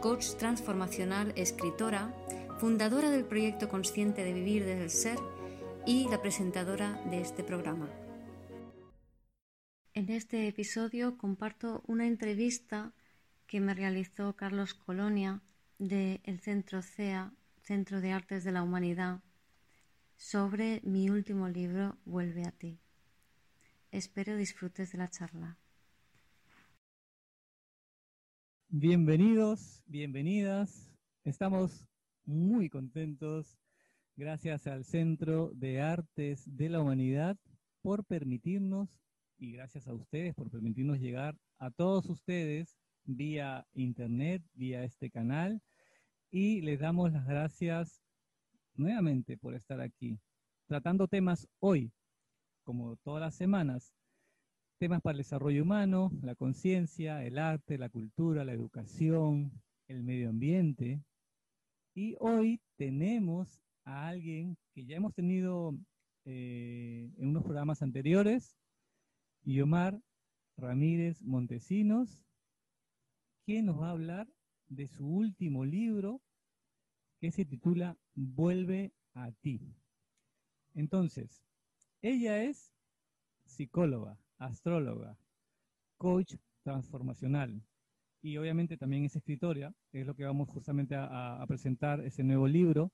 coach 0.00 0.34
transformacional, 0.38 1.32
escritora, 1.36 2.14
fundadora 2.58 3.10
del 3.10 3.26
proyecto 3.26 3.68
Consciente 3.68 4.24
de 4.24 4.32
Vivir 4.32 4.64
desde 4.64 4.84
el 4.84 4.90
Ser 4.90 5.18
y 5.86 6.08
la 6.08 6.22
presentadora 6.22 7.02
de 7.10 7.20
este 7.20 7.44
programa. 7.44 7.90
En 9.92 10.08
este 10.08 10.48
episodio 10.48 11.18
comparto 11.18 11.82
una 11.86 12.06
entrevista 12.06 12.94
que 13.46 13.60
me 13.60 13.74
realizó 13.74 14.36
Carlos 14.36 14.72
Colonia 14.72 15.42
del 15.78 16.40
Centro 16.40 16.80
CEA, 16.80 17.34
Centro 17.62 18.00
de 18.00 18.12
Artes 18.12 18.42
de 18.42 18.52
la 18.52 18.62
Humanidad, 18.62 19.20
sobre 20.16 20.80
mi 20.82 21.10
último 21.10 21.48
libro, 21.48 21.98
Vuelve 22.06 22.46
a 22.46 22.52
ti. 22.52 22.80
Espero 23.90 24.36
disfrutes 24.36 24.92
de 24.92 24.98
la 24.98 25.08
charla. 25.08 25.59
Bienvenidos, 28.72 29.82
bienvenidas. 29.86 30.88
Estamos 31.24 31.88
muy 32.24 32.70
contentos, 32.70 33.58
gracias 34.14 34.68
al 34.68 34.84
Centro 34.84 35.50
de 35.54 35.80
Artes 35.80 36.44
de 36.46 36.68
la 36.68 36.78
Humanidad, 36.78 37.36
por 37.82 38.04
permitirnos, 38.04 39.02
y 39.38 39.50
gracias 39.50 39.88
a 39.88 39.94
ustedes 39.94 40.36
por 40.36 40.52
permitirnos 40.52 41.00
llegar 41.00 41.36
a 41.58 41.72
todos 41.72 42.08
ustedes 42.08 42.78
vía 43.02 43.66
internet, 43.72 44.40
vía 44.54 44.84
este 44.84 45.10
canal, 45.10 45.60
y 46.30 46.60
les 46.60 46.78
damos 46.78 47.10
las 47.10 47.26
gracias 47.26 48.00
nuevamente 48.74 49.36
por 49.36 49.56
estar 49.56 49.80
aquí, 49.80 50.20
tratando 50.68 51.08
temas 51.08 51.48
hoy, 51.58 51.90
como 52.62 52.94
todas 52.98 53.20
las 53.20 53.34
semanas, 53.34 53.92
temas 54.80 55.02
para 55.02 55.12
el 55.12 55.18
desarrollo 55.18 55.62
humano, 55.62 56.10
la 56.22 56.34
conciencia, 56.34 57.22
el 57.22 57.36
arte, 57.36 57.76
la 57.76 57.90
cultura, 57.90 58.46
la 58.46 58.54
educación, 58.54 59.52
el 59.88 60.02
medio 60.02 60.30
ambiente. 60.30 61.02
Y 61.94 62.16
hoy 62.18 62.62
tenemos 62.76 63.60
a 63.84 64.08
alguien 64.08 64.56
que 64.72 64.86
ya 64.86 64.96
hemos 64.96 65.12
tenido 65.12 65.76
eh, 66.24 67.10
en 67.18 67.28
unos 67.28 67.42
programas 67.42 67.82
anteriores, 67.82 68.56
Guiomar 69.42 70.00
Ramírez 70.56 71.20
Montesinos, 71.20 72.24
que 73.44 73.62
nos 73.62 73.78
va 73.82 73.88
a 73.88 73.92
hablar 73.92 74.28
de 74.68 74.88
su 74.88 75.06
último 75.06 75.66
libro 75.66 76.22
que 77.20 77.30
se 77.32 77.44
titula 77.44 77.98
Vuelve 78.14 78.94
a 79.12 79.30
ti. 79.42 79.60
Entonces, 80.72 81.44
ella 82.00 82.42
es 82.44 82.72
psicóloga, 83.44 84.18
astróloga, 84.40 85.16
coach 85.96 86.34
transformacional 86.62 87.62
y 88.22 88.36
obviamente 88.36 88.76
también 88.76 89.04
es 89.04 89.16
escritora, 89.16 89.72
es 89.92 90.06
lo 90.06 90.14
que 90.14 90.24
vamos 90.24 90.48
justamente 90.48 90.94
a, 90.96 91.44
presentar, 91.48 92.00
ese 92.00 92.22
nuevo 92.22 92.46
libro. 92.46 92.92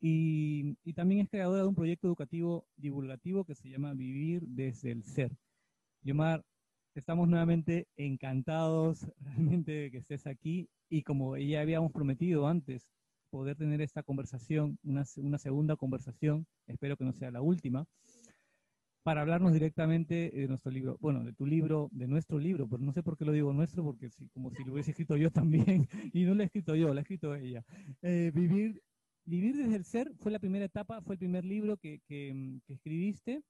Y, 0.00 0.74
también 0.94 1.22
es 1.22 1.28
creadora 1.28 1.62
de 1.62 1.68
un 1.68 1.74
proyecto 1.74 2.06
educativo 2.06 2.66
divulgativo 2.76 3.44
que 3.44 3.54
se 3.54 3.68
llama 3.68 3.94
Vivir 3.94 4.42
desde 4.46 4.90
el 4.92 5.04
Ser. 5.04 5.30
Yomar, 6.02 6.44
estamos 6.94 7.28
nuevamente 7.28 7.86
encantados 7.96 9.06
realmente 9.20 9.72
de 9.72 9.90
que 9.90 9.98
estés 9.98 10.26
aquí 10.26 10.68
y 10.88 11.02
como 11.02 11.36
ya 11.36 11.60
habíamos 11.60 11.92
prometido 11.92 12.46
antes, 12.46 12.88
poder 13.30 13.56
tener 13.56 13.80
esta 13.80 14.02
conversación, 14.02 14.78
una 14.82 15.04
segunda 15.38 15.76
conversación, 15.76 16.46
espero 16.66 16.96
que 16.96 17.04
no 17.04 17.12
sea 17.12 17.30
la 17.30 17.42
última, 17.42 17.86
para 19.06 19.20
hablarnos 19.20 19.52
directamente 19.52 20.32
de 20.34 20.48
nuestro 20.48 20.72
libro, 20.72 20.98
bueno, 21.00 21.22
de 21.22 21.32
tu 21.32 21.46
libro, 21.46 21.88
de 21.92 22.08
nuestro 22.08 22.40
libro, 22.40 22.68
pero 22.68 22.82
no 22.82 22.92
sé 22.92 23.04
por 23.04 23.16
qué 23.16 23.24
lo 23.24 23.30
digo 23.30 23.52
nuestro, 23.52 23.84
porque 23.84 24.10
sí, 24.10 24.28
como 24.30 24.50
si 24.50 24.64
lo 24.64 24.72
hubiese 24.72 24.90
escrito 24.90 25.16
yo 25.16 25.30
también, 25.78 25.88
y 26.12 26.24
no 26.24 26.34
lo 26.34 26.42
he 26.42 26.46
escrito 26.46 26.74
yo, 26.74 26.88
lo 26.88 26.98
ha 26.98 27.02
escrito 27.02 27.32
ella. 27.36 27.64
Eh, 28.02 28.32
vivir, 28.34 28.82
vivir 29.24 29.58
desde 29.58 29.76
el 29.76 29.84
ser 29.84 30.12
fue 30.16 30.32
la 30.32 30.40
primera 30.40 30.64
etapa, 30.64 31.02
fue 31.02 31.14
el 31.14 31.18
primer 31.20 31.44
libro 31.44 31.76
que, 31.76 32.00
que, 32.08 32.58
escribiste. 32.66 33.44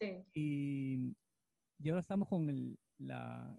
Sí. 0.00 0.24
Y, 0.34 1.14
y, 1.78 1.88
ahora 1.90 2.00
estamos 2.00 2.26
con 2.26 2.50
el, 2.50 2.76
la, 2.98 3.56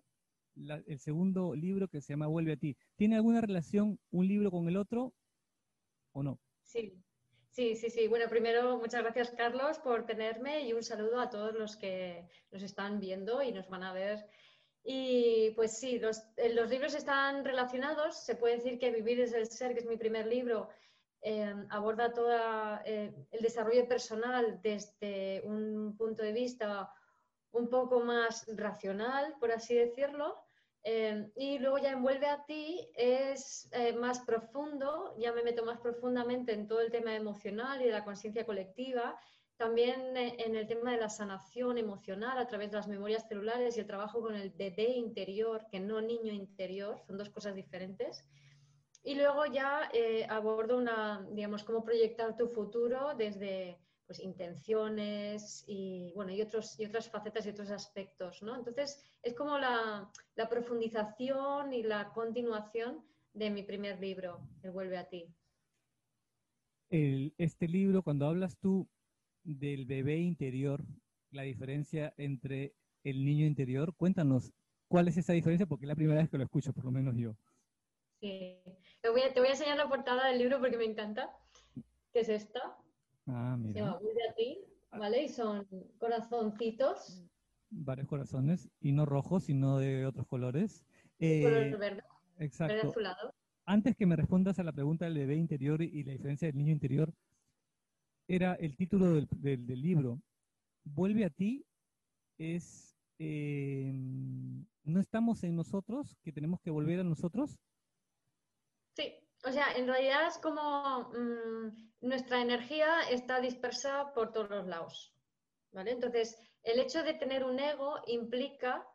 el 0.85 0.99
segundo 0.99 1.55
libro 1.55 1.87
que 1.87 2.01
se 2.01 2.11
llama 2.11 2.27
Vuelve 2.27 2.51
a 2.51 2.57
ti. 2.57 2.75
¿Tiene 2.97 3.15
alguna 3.15 3.39
relación 3.39 3.97
un 4.11 4.27
libro 4.27 4.51
con 4.51 4.67
el 4.67 4.75
otro 4.75 5.13
o 6.11 6.23
no? 6.23 6.41
Sí, 6.61 7.04
Sí, 7.55 7.73
sí, 7.77 7.89
sí. 7.89 8.09
Bueno, 8.09 8.27
primero, 8.27 8.77
muchas 8.79 9.01
gracias, 9.01 9.31
Carlos, 9.31 9.79
por 9.79 10.05
tenerme 10.05 10.63
y 10.67 10.73
un 10.73 10.83
saludo 10.83 11.21
a 11.21 11.29
todos 11.29 11.53
los 11.53 11.77
que 11.77 12.27
nos 12.51 12.61
están 12.61 12.99
viendo 12.99 13.41
y 13.41 13.53
nos 13.53 13.69
van 13.69 13.83
a 13.83 13.93
ver. 13.93 14.25
Y 14.83 15.51
pues 15.51 15.77
sí, 15.77 15.97
los, 15.97 16.21
eh, 16.35 16.53
los 16.53 16.69
libros 16.69 16.93
están 16.95 17.45
relacionados. 17.45 18.25
Se 18.25 18.35
puede 18.35 18.57
decir 18.57 18.77
que 18.77 18.91
Vivir 18.91 19.21
es 19.21 19.31
el 19.31 19.49
Ser, 19.49 19.73
que 19.73 19.79
es 19.79 19.85
mi 19.85 19.95
primer 19.95 20.27
libro, 20.27 20.67
eh, 21.21 21.55
aborda 21.69 22.11
todo 22.11 22.29
eh, 22.83 23.13
el 23.31 23.41
desarrollo 23.41 23.87
personal 23.87 24.59
desde 24.61 25.41
un 25.45 25.95
punto 25.95 26.23
de 26.23 26.33
vista 26.33 26.91
un 27.51 27.69
poco 27.69 28.01
más 28.01 28.45
racional, 28.53 29.33
por 29.39 29.53
así 29.53 29.75
decirlo. 29.75 30.44
Em, 30.87 31.31
y 31.35 31.57
luego 31.57 31.79
ya 31.79 31.93
envuelve 31.93 32.27
a 32.27 32.45
ti 32.45 32.87
es 32.93 33.67
eh, 33.71 33.93
más 33.93 34.19
profundo, 34.19 35.15
ya 35.17 35.33
me 35.33 35.41
meto 35.41 35.65
más 35.65 35.79
profundamente 35.79 36.53
en 36.53 36.67
todo 36.67 36.79
el 36.79 36.91
tema 36.91 37.15
emocional 37.15 37.81
y 37.81 37.85
de 37.85 37.91
la 37.91 38.05
conciencia 38.05 38.45
colectiva, 38.45 39.19
también 39.57 40.15
eh, 40.15 40.35
en 40.45 40.55
el 40.55 40.67
tema 40.67 40.91
de 40.91 40.97
la 40.97 41.09
sanación 41.09 41.79
emocional 41.79 42.37
a 42.37 42.47
través 42.47 42.69
de 42.69 42.77
las 42.77 42.87
memorias 42.87 43.27
celulares 43.27 43.75
y 43.75 43.79
el 43.79 43.87
trabajo 43.87 44.21
con 44.21 44.35
el 44.35 44.51
bebé 44.51 44.91
interior, 44.91 45.65
que 45.71 45.79
no 45.79 46.01
niño 46.01 46.31
interior, 46.31 47.01
son 47.07 47.17
dos 47.17 47.31
cosas 47.31 47.55
diferentes. 47.55 48.23
Y 49.01 49.15
luego 49.15 49.47
ya 49.47 49.89
eh, 49.91 50.27
abordo 50.29 50.77
una, 50.77 51.27
digamos, 51.31 51.63
cómo 51.63 51.83
proyectar 51.83 52.37
tu 52.37 52.47
futuro 52.49 53.15
desde 53.17 53.79
pues, 54.05 54.19
intenciones 54.19 55.63
y, 55.67 56.11
bueno, 56.15 56.31
y, 56.31 56.41
otros, 56.41 56.79
y 56.79 56.85
otras 56.85 57.09
facetas 57.09 57.45
y 57.45 57.49
otros 57.49 57.71
aspectos, 57.71 58.41
¿no? 58.41 58.55
Entonces, 58.55 59.03
es 59.23 59.33
como 59.33 59.57
la, 59.57 60.09
profundización 60.49 61.73
y 61.73 61.83
la 61.83 62.11
continuación 62.13 63.03
de 63.33 63.49
mi 63.49 63.63
primer 63.63 63.99
libro, 63.99 64.47
El 64.63 64.71
Vuelve 64.71 64.97
a 64.97 65.09
ti. 65.09 65.27
este 66.89 67.67
libro, 67.67 68.03
cuando 68.03 68.27
hablas 68.27 68.57
tú 68.57 68.87
del 69.43 69.85
bebé 69.85 70.17
interior, 70.17 70.83
la 71.31 71.43
diferencia 71.43 72.13
entre 72.17 72.73
el 73.03 73.25
niño 73.25 73.45
interior, 73.45 73.93
cuéntanos, 73.95 74.53
¿cuál 74.87 75.07
es 75.07 75.17
esa 75.17 75.33
diferencia? 75.33 75.65
Porque 75.65 75.85
es 75.85 75.89
la 75.89 75.95
primera 75.95 76.21
vez 76.21 76.29
que 76.29 76.37
lo 76.37 76.43
escucho, 76.43 76.73
por 76.73 76.85
lo 76.85 76.91
menos 76.91 77.15
yo. 77.17 77.35
Sí, 78.19 78.61
te 79.01 79.09
voy 79.09 79.21
a, 79.21 79.33
te 79.33 79.39
voy 79.39 79.49
a 79.49 79.53
enseñar 79.53 79.77
la 79.77 79.89
portada 79.89 80.27
del 80.27 80.39
libro 80.39 80.59
porque 80.59 80.77
me 80.77 80.85
encanta, 80.85 81.35
que 82.13 82.21
es 82.21 82.29
esta. 82.29 82.77
Ah, 83.27 83.57
mira. 83.57 83.73
Se 83.73 83.79
llama 83.79 83.99
de 83.99 84.29
a 84.29 84.33
ti, 84.35 84.65
¿vale? 84.91 85.23
Y 85.23 85.29
son 85.29 85.67
corazoncitos. 85.97 87.23
Varios 87.69 88.07
corazones, 88.07 88.69
y 88.79 88.91
no 88.91 89.05
rojos, 89.05 89.45
sino 89.45 89.79
de 89.79 90.05
otros 90.05 90.27
colores. 90.27 90.85
Eh, 91.19 91.43
color 91.43 91.77
verde. 91.77 92.03
Exacto. 92.39 92.73
Verde 92.73 92.89
azulado. 92.89 93.33
Antes 93.65 93.95
que 93.95 94.05
me 94.05 94.15
respondas 94.15 94.59
a 94.59 94.63
la 94.63 94.71
pregunta 94.71 95.05
del 95.05 95.15
bebé 95.15 95.35
interior 95.35 95.81
y 95.81 96.03
la 96.03 96.11
diferencia 96.11 96.47
del 96.47 96.57
niño 96.57 96.71
interior, 96.71 97.13
era 98.27 98.53
el 98.55 98.75
título 98.75 99.13
del, 99.13 99.27
del, 99.31 99.81
libro. 99.81 100.21
Vuelve 100.83 101.25
a 101.25 101.29
ti 101.29 101.65
es, 102.37 102.95
eh, 103.17 103.91
¿no 104.83 104.99
estamos 104.99 105.43
en 105.43 105.55
nosotros, 105.55 106.15
que 106.21 106.31
tenemos 106.31 106.59
que 106.61 106.69
volver 106.69 106.99
a 106.99 107.03
nosotros? 107.03 107.57
Sí, 108.95 109.13
o 109.45 109.51
sea, 109.51 109.73
en 109.73 109.87
realidad 109.87 110.27
es 110.27 110.37
como 110.39 111.11
mm, 111.13 111.91
nuestra 112.01 112.41
energía 112.41 113.01
está 113.09 113.39
dispersa 113.39 114.11
por 114.13 114.31
todos 114.31 114.49
los 114.49 114.67
lados. 114.67 115.13
¿vale? 115.71 115.91
Entonces, 115.91 116.37
el 116.63 116.79
hecho 116.79 117.03
de 117.03 117.13
tener 117.13 117.43
un 117.43 117.59
ego 117.59 117.99
implica 118.07 118.87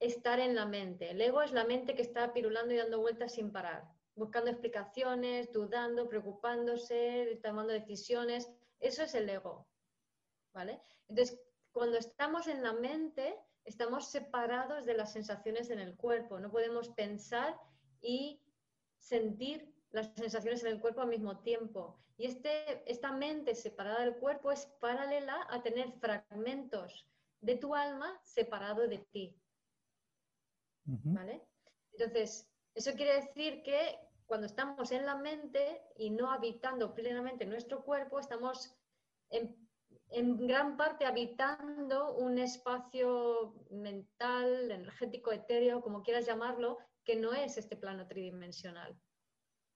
estar 0.00 0.40
en 0.40 0.54
la 0.54 0.64
mente. 0.64 1.10
El 1.10 1.20
ego 1.20 1.42
es 1.42 1.52
la 1.52 1.64
mente 1.64 1.94
que 1.94 2.02
está 2.02 2.32
pirulando 2.32 2.72
y 2.72 2.78
dando 2.78 3.00
vueltas 3.00 3.34
sin 3.34 3.52
parar, 3.52 3.84
buscando 4.14 4.50
explicaciones, 4.50 5.52
dudando, 5.52 6.08
preocupándose, 6.08 7.38
tomando 7.42 7.72
decisiones. 7.72 8.50
Eso 8.80 9.02
es 9.02 9.14
el 9.14 9.28
ego. 9.28 9.68
¿vale? 10.54 10.80
Entonces, 11.08 11.38
cuando 11.70 11.98
estamos 11.98 12.46
en 12.46 12.62
la 12.62 12.72
mente, 12.72 13.36
estamos 13.64 14.08
separados 14.08 14.86
de 14.86 14.94
las 14.94 15.12
sensaciones 15.12 15.68
en 15.68 15.80
el 15.80 15.96
cuerpo. 15.96 16.40
No 16.40 16.50
podemos 16.50 16.88
pensar 16.90 17.58
y 18.00 18.40
sentir 18.96 19.77
las 19.90 20.12
sensaciones 20.14 20.62
en 20.62 20.72
el 20.72 20.80
cuerpo 20.80 21.00
al 21.00 21.08
mismo 21.08 21.38
tiempo. 21.38 21.98
Y 22.16 22.26
este, 22.26 22.90
esta 22.90 23.12
mente 23.12 23.54
separada 23.54 24.00
del 24.00 24.16
cuerpo 24.16 24.50
es 24.50 24.66
paralela 24.80 25.46
a 25.50 25.62
tener 25.62 25.92
fragmentos 26.00 27.06
de 27.40 27.56
tu 27.56 27.74
alma 27.74 28.18
separado 28.22 28.86
de 28.88 28.98
ti. 28.98 29.36
¿Vale? 30.84 31.46
Entonces, 31.92 32.50
eso 32.74 32.94
quiere 32.94 33.14
decir 33.14 33.62
que 33.62 33.98
cuando 34.26 34.46
estamos 34.46 34.90
en 34.90 35.06
la 35.06 35.16
mente 35.16 35.82
y 35.96 36.10
no 36.10 36.30
habitando 36.30 36.94
plenamente 36.94 37.46
nuestro 37.46 37.84
cuerpo, 37.84 38.18
estamos 38.18 38.74
en, 39.30 39.54
en 40.10 40.46
gran 40.46 40.76
parte 40.76 41.04
habitando 41.04 42.14
un 42.16 42.38
espacio 42.38 43.54
mental, 43.70 44.70
energético, 44.70 45.32
etéreo, 45.32 45.82
como 45.82 46.02
quieras 46.02 46.26
llamarlo, 46.26 46.78
que 47.04 47.16
no 47.16 47.32
es 47.32 47.56
este 47.58 47.76
plano 47.76 48.06
tridimensional. 48.06 48.98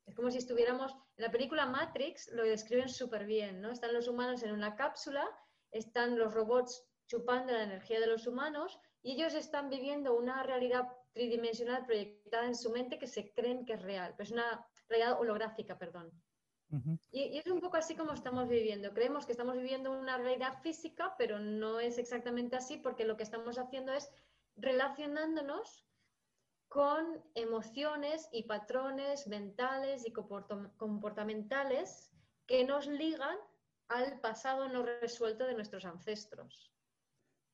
Es 0.07 0.15
como 0.15 0.31
si 0.31 0.39
estuviéramos, 0.39 0.93
en 1.17 1.25
la 1.25 1.31
película 1.31 1.67
Matrix 1.67 2.31
lo 2.33 2.43
describen 2.43 2.89
súper 2.89 3.25
bien, 3.25 3.61
¿no? 3.61 3.71
Están 3.71 3.95
los 3.95 4.09
humanos 4.09 4.43
en 4.43 4.53
una 4.53 4.75
cápsula, 4.75 5.29
están 5.71 6.19
los 6.19 6.35
robots 6.35 6.85
chupando 7.07 7.53
la 7.53 7.65
energía 7.65 8.01
de 8.01 8.07
los 8.07 8.27
humanos 8.27 8.79
y 9.03 9.13
ellos 9.13 9.35
están 9.35 9.69
viviendo 9.69 10.15
una 10.15 10.43
realidad 10.43 10.89
tridimensional 11.13 11.85
proyectada 11.85 12.47
en 12.47 12.55
su 12.55 12.71
mente 12.71 12.99
que 12.99 13.07
se 13.07 13.33
creen 13.33 13.65
que 13.65 13.75
es 13.75 13.83
real, 13.83 14.15
pero 14.17 14.25
es 14.25 14.33
una 14.33 14.67
realidad 14.89 15.21
holográfica, 15.21 15.79
perdón. 15.79 16.11
y, 17.11 17.25
y, 17.25 17.39
es 17.39 17.47
un 17.47 17.61
poco 17.61 17.77
así 17.77 17.95
como 17.95 18.13
estamos 18.13 18.49
viviendo. 18.49 18.95
Creemos 18.95 19.27
que 19.27 19.33
estamos 19.33 19.57
viviendo 19.57 19.93
una 19.93 20.17
realidad 20.17 20.61
física, 20.63 21.15
pero 21.19 21.39
no 21.39 21.81
es 21.81 21.99
exactamente 21.99 22.57
así 22.57 22.79
porque 22.79 23.05
lo 23.05 23.17
que 23.17 23.25
estamos 23.25 23.59
haciendo 23.59 23.93
es 23.93 24.11
relacionándonos 24.57 25.87
con 26.73 27.05
emociones 27.35 28.31
y 28.33 28.45
patrones 28.45 29.27
mentales 29.27 30.07
y 30.07 30.13
comportamentales 30.13 32.11
que 32.47 32.65
nos 32.65 32.87
ligan 32.87 33.37
al 33.89 34.19
pasado 34.21 34.71
no 34.71 34.83
resuelto 34.83 35.45
de 35.45 35.53
nuestros 35.53 35.85
ancestros. 35.85 36.73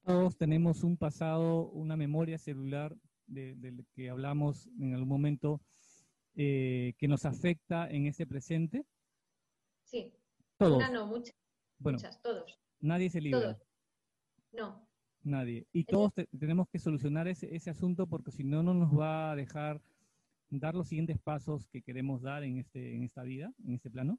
Todos 0.04 0.36
tenemos 0.36 0.84
un 0.84 0.96
pasado, 0.96 1.68
una 1.70 1.96
memoria 1.96 2.38
celular 2.38 2.96
del 3.26 3.84
que 3.92 4.08
hablamos 4.08 4.68
en 4.78 4.94
algún 4.94 5.08
momento 5.08 5.60
eh, 6.36 6.94
que 6.96 7.08
nos 7.08 7.24
afecta 7.24 7.90
en 7.90 8.06
ese 8.06 8.24
presente. 8.24 8.86
Sí. 9.82 10.14
Todos. 10.58 10.92
no, 10.92 11.06
muchas, 11.06 11.34
muchas, 11.80 12.22
todos. 12.22 12.56
Nadie 12.78 13.10
se 13.10 13.20
libra. 13.20 13.40
Todos. 13.40 13.66
No. 14.52 14.87
Nadie. 15.28 15.66
Y 15.72 15.84
todos 15.84 16.12
tenemos 16.38 16.68
que 16.68 16.78
solucionar 16.78 17.28
ese, 17.28 17.54
ese 17.54 17.70
asunto 17.70 18.06
porque 18.06 18.32
si 18.32 18.44
no, 18.44 18.62
no 18.62 18.74
nos 18.74 18.98
va 18.98 19.32
a 19.32 19.36
dejar 19.36 19.80
dar 20.50 20.74
los 20.74 20.88
siguientes 20.88 21.18
pasos 21.18 21.66
que 21.68 21.82
queremos 21.82 22.22
dar 22.22 22.42
en, 22.42 22.58
este, 22.58 22.94
en 22.94 23.04
esta 23.04 23.22
vida, 23.22 23.52
en 23.66 23.74
este 23.74 23.90
plano. 23.90 24.18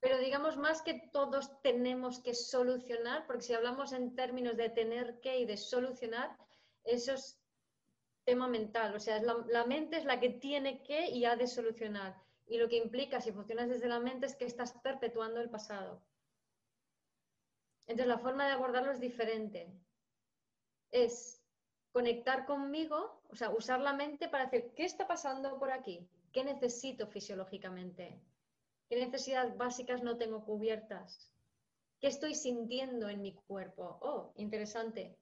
Pero 0.00 0.18
digamos 0.18 0.56
más 0.56 0.80
que 0.82 1.10
todos 1.12 1.60
tenemos 1.62 2.20
que 2.20 2.34
solucionar, 2.34 3.26
porque 3.26 3.42
si 3.42 3.52
hablamos 3.52 3.92
en 3.92 4.14
términos 4.14 4.56
de 4.56 4.70
tener 4.70 5.20
que 5.20 5.40
y 5.40 5.44
de 5.44 5.56
solucionar, 5.56 6.36
eso 6.84 7.14
es 7.14 7.38
tema 8.24 8.48
mental. 8.48 8.94
O 8.94 9.00
sea, 9.00 9.20
la, 9.20 9.44
la 9.48 9.66
mente 9.66 9.98
es 9.98 10.04
la 10.04 10.20
que 10.20 10.30
tiene 10.30 10.82
que 10.82 11.10
y 11.10 11.24
ha 11.24 11.36
de 11.36 11.46
solucionar. 11.46 12.16
Y 12.46 12.58
lo 12.58 12.68
que 12.68 12.78
implica, 12.78 13.20
si 13.20 13.32
funcionas 13.32 13.68
desde 13.68 13.88
la 13.88 14.00
mente, 14.00 14.26
es 14.26 14.36
que 14.36 14.46
estás 14.46 14.72
perpetuando 14.82 15.40
el 15.40 15.50
pasado. 15.50 16.00
Entonces, 17.90 18.06
la 18.06 18.18
forma 18.18 18.46
de 18.46 18.52
abordarlo 18.52 18.92
es 18.92 19.00
diferente. 19.00 19.68
Es 20.92 21.42
conectar 21.90 22.46
conmigo, 22.46 23.20
o 23.28 23.34
sea, 23.34 23.50
usar 23.50 23.80
la 23.80 23.92
mente 23.92 24.28
para 24.28 24.46
decir, 24.46 24.72
¿qué 24.76 24.84
está 24.84 25.08
pasando 25.08 25.58
por 25.58 25.72
aquí? 25.72 26.08
¿Qué 26.32 26.44
necesito 26.44 27.08
fisiológicamente? 27.08 28.22
¿Qué 28.88 29.04
necesidades 29.04 29.56
básicas 29.56 30.04
no 30.04 30.16
tengo 30.16 30.44
cubiertas? 30.44 31.34
¿Qué 31.98 32.06
estoy 32.06 32.36
sintiendo 32.36 33.08
en 33.08 33.22
mi 33.22 33.34
cuerpo? 33.34 33.98
Oh, 34.02 34.34
interesante. 34.36 35.18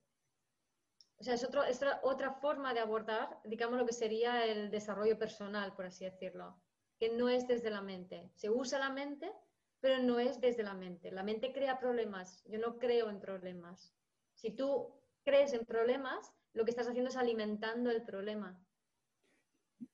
O 1.17 1.23
sea, 1.23 1.35
es, 1.37 1.49
es 1.71 1.81
otra 2.03 2.35
forma 2.35 2.75
de 2.75 2.81
abordar, 2.81 3.41
digamos, 3.45 3.79
lo 3.79 3.87
que 3.87 3.95
sería 3.95 4.45
el 4.45 4.71
desarrollo 4.71 5.19
personal, 5.19 5.75
por 5.75 5.87
así 5.87 6.05
decirlo, 6.05 6.55
que 6.99 7.09
no 7.09 7.31
es 7.31 7.49
desde 7.49 7.71
la 7.71 7.81
mente. 7.81 8.31
Se 8.35 8.51
usa 8.51 8.79
la 8.79 8.91
mente, 8.91 9.33
pero 9.81 10.03
no 10.03 10.19
es 10.19 10.41
desde 10.41 10.63
la 10.63 10.75
mente. 10.75 11.11
La 11.11 11.23
mente 11.23 11.53
crea 11.53 11.79
problemas, 11.79 12.45
yo 12.49 12.59
no 12.59 12.79
creo 12.79 13.11
en 13.11 13.21
problemas. 13.21 13.95
Si 14.35 14.51
tú 14.51 14.95
crees 15.25 15.53
en 15.53 15.65
problemas, 15.65 16.33
lo 16.53 16.65
que 16.65 16.71
estás 16.71 16.89
haciendo 16.89 17.11
es 17.11 17.17
alimentando 17.17 17.91
el 17.91 18.03
problema. 18.03 18.61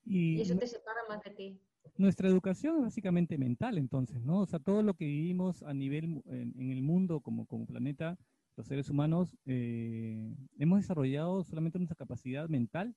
Y, 0.04 0.40
eso 0.40 0.56
te 0.56 0.66
separa 0.66 1.00
más 1.08 1.22
de 1.22 1.30
ti. 1.30 1.60
Nuestra 1.96 2.28
educación 2.28 2.78
es 2.78 2.82
básicamente 2.82 3.36
mental, 3.36 3.76
entonces, 3.78 4.22
¿no? 4.22 4.40
O 4.40 4.46
sea, 4.46 4.58
todo 4.58 4.82
lo 4.82 4.94
que 4.94 5.04
vivimos 5.04 5.62
a 5.62 5.74
nivel 5.74 6.22
en, 6.26 6.70
el 6.70 6.82
mundo 6.82 7.20
como, 7.20 7.46
como 7.46 7.66
planeta, 7.66 8.18
los 8.56 8.66
seres 8.66 8.88
humanos, 8.88 9.36
eh, 9.44 10.34
hemos 10.58 10.80
desarrollado 10.80 11.44
solamente 11.44 11.78
nuestra 11.78 11.96
capacidad 11.96 12.48
mental 12.48 12.96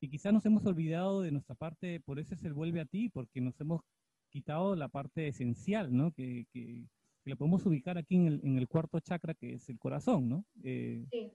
y 0.00 0.08
quizás 0.08 0.32
nos 0.32 0.44
hemos 0.44 0.66
olvidado 0.66 1.22
de 1.22 1.30
nuestra 1.30 1.54
parte, 1.54 2.00
por 2.00 2.18
eso 2.18 2.34
es 2.34 2.44
el 2.44 2.52
vuelve 2.52 2.80
a 2.80 2.86
ti, 2.86 3.08
porque 3.08 3.40
nos 3.40 3.58
hemos 3.60 3.82
quitado 4.36 4.76
la 4.76 4.88
parte 4.88 5.28
esencial, 5.28 5.96
¿no? 5.96 6.12
Que, 6.12 6.46
que, 6.52 6.84
lo 7.24 7.36
podemos 7.36 7.64
ubicar 7.64 7.96
aquí 7.96 8.16
en 8.16 8.26
el, 8.26 8.40
en 8.44 8.58
el, 8.58 8.68
cuarto 8.68 9.00
chakra, 9.00 9.34
que 9.34 9.54
es 9.54 9.68
el 9.70 9.78
corazón, 9.78 10.28
¿no? 10.28 10.44
Eh, 10.62 11.04
sí, 11.10 11.32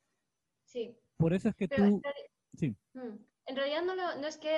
sí. 0.63 0.95
Por 1.17 1.33
eso 1.33 1.49
es 1.49 1.55
que 1.55 1.67
tú... 1.67 1.83
En 1.83 2.01
sí. 2.53 2.69
Mm, 2.93 3.17
en 3.47 3.55
realidad 3.55 3.83
no, 3.83 3.95
no 3.95 4.27
es 4.27 4.37
que 4.37 4.55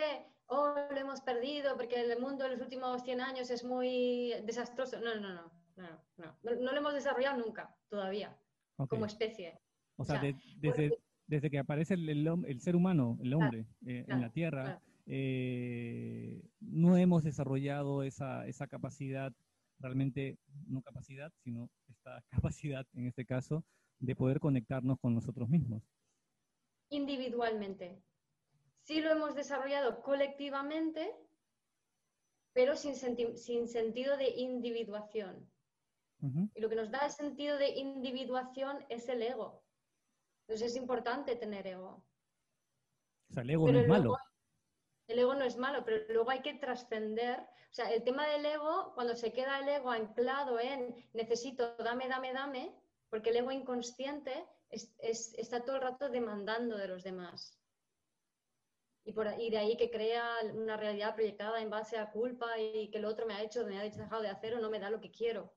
oh, 0.48 0.76
lo 0.92 0.98
hemos 0.98 1.22
perdido 1.22 1.76
porque 1.76 2.02
el 2.02 2.20
mundo 2.20 2.46
en 2.46 2.52
los 2.52 2.62
últimos 2.62 3.02
100 3.04 3.22
años 3.22 3.50
es 3.50 3.64
muy 3.64 4.34
desastroso. 4.44 5.00
No, 5.00 5.16
no, 5.16 5.22
no, 5.34 5.52
no, 5.78 5.88
no, 6.18 6.38
no, 6.44 6.56
no 6.56 6.72
lo 6.72 6.78
hemos 6.78 6.94
desarrollado 6.94 7.38
nunca, 7.38 7.74
todavía, 7.90 8.38
como 8.76 9.06
especie. 9.06 9.58
O 9.96 10.04
sea, 10.04 10.22
desde, 10.60 10.92
desde 11.26 11.50
que 11.50 11.60
aparece 11.60 11.94
el, 11.94 12.10
el, 12.10 12.62
ser 12.62 12.76
humano, 12.76 13.18
el 13.24 13.34
hombre, 13.34 13.66
eh, 13.88 14.06
en 14.08 14.22
la 14.22 14.30
Tierra, 14.30 14.82
eh, 15.06 16.42
no 16.60 16.98
hemos 16.98 17.24
desarrollado 17.24 18.04
esa, 18.04 18.48
esa 18.48 18.68
capacidad, 18.68 19.34
realmente 19.80 20.38
no 20.68 20.82
capacidad, 20.82 21.32
sino 21.44 21.70
esta 21.90 22.24
capacidad 22.54 22.86
en 22.94 23.08
este 23.08 23.26
caso 23.26 23.66
de 24.00 24.16
poder 24.16 24.40
conectarnos 24.40 25.00
con 25.00 25.14
nosotros 25.14 25.50
mismos. 25.50 25.84
Individualmente. 26.90 28.02
Sí 28.84 29.02
lo 29.02 29.12
hemos 29.12 29.36
desarrollado 29.36 30.02
colectivamente, 30.02 31.10
pero 32.54 32.76
sin, 32.76 32.96
sin 33.38 33.68
sentido 33.68 34.18
de 34.18 34.30
individuación. 34.30 35.50
Y 36.54 36.62
lo 36.62 36.70
que 36.70 36.78
nos 36.78 36.90
da 36.90 37.00
el 37.06 37.12
sentido 37.12 37.58
de 37.58 37.72
individuación 37.72 38.78
es 38.88 39.10
el 39.10 39.22
ego. 39.22 39.62
Entonces 40.44 40.72
es 40.72 40.78
importante 40.78 41.36
tener 41.36 41.68
ego. 41.68 42.02
O 43.30 43.34
sea, 43.34 43.44
el 43.44 43.50
ego 43.50 43.70
no 43.70 43.80
es 43.80 43.88
malo 43.90 44.16
el 45.14 45.20
ego 45.20 45.36
no 45.36 45.46
es 45.46 45.58
malo, 45.58 45.86
pero 45.86 46.04
luego 46.12 46.32
hay 46.32 46.42
que 46.42 46.56
trascender. 46.56 47.40
O 47.40 47.74
sea, 47.74 47.92
el 47.92 48.04
tema 48.04 48.28
del 48.28 48.46
ego, 48.46 48.92
cuando 48.96 49.16
se 49.16 49.32
queda 49.32 49.60
el 49.60 49.70
ego 49.70 49.92
anclado 49.92 50.60
en 50.60 50.96
necesito, 51.14 51.76
dame, 51.78 52.08
dame, 52.08 52.34
dame, 52.34 52.76
porque 53.10 53.30
el 53.30 53.38
ego 53.38 53.52
inconsciente 53.52 54.46
está 54.70 55.64
todo 55.64 55.76
el 55.76 55.84
rato 55.84 56.10
demandando 56.10 56.78
de 56.78 56.88
los 56.88 57.04
demás. 57.04 57.60
Y, 59.06 59.14
por, 59.14 59.36
de 59.36 59.58
ahí 59.58 59.78
que 59.78 59.92
crea 59.92 60.40
una 60.54 60.78
realidad 60.78 61.14
proyectada 61.14 61.62
en 61.62 61.70
base 61.70 61.98
a 61.98 62.10
culpa 62.10 62.58
y 62.58 62.90
que 62.90 62.98
el 62.98 63.06
otro 63.06 63.26
me 63.26 63.36
ha 63.36 63.44
hecho, 63.44 63.66
me 63.66 63.80
ha 63.80 63.84
dejado 63.84 64.22
de 64.22 64.30
hacer 64.30 64.56
o 64.56 64.60
no 64.60 64.70
me 64.70 64.80
da 64.80 64.90
lo 64.90 65.02
que 65.02 65.12
quiero. 65.12 65.54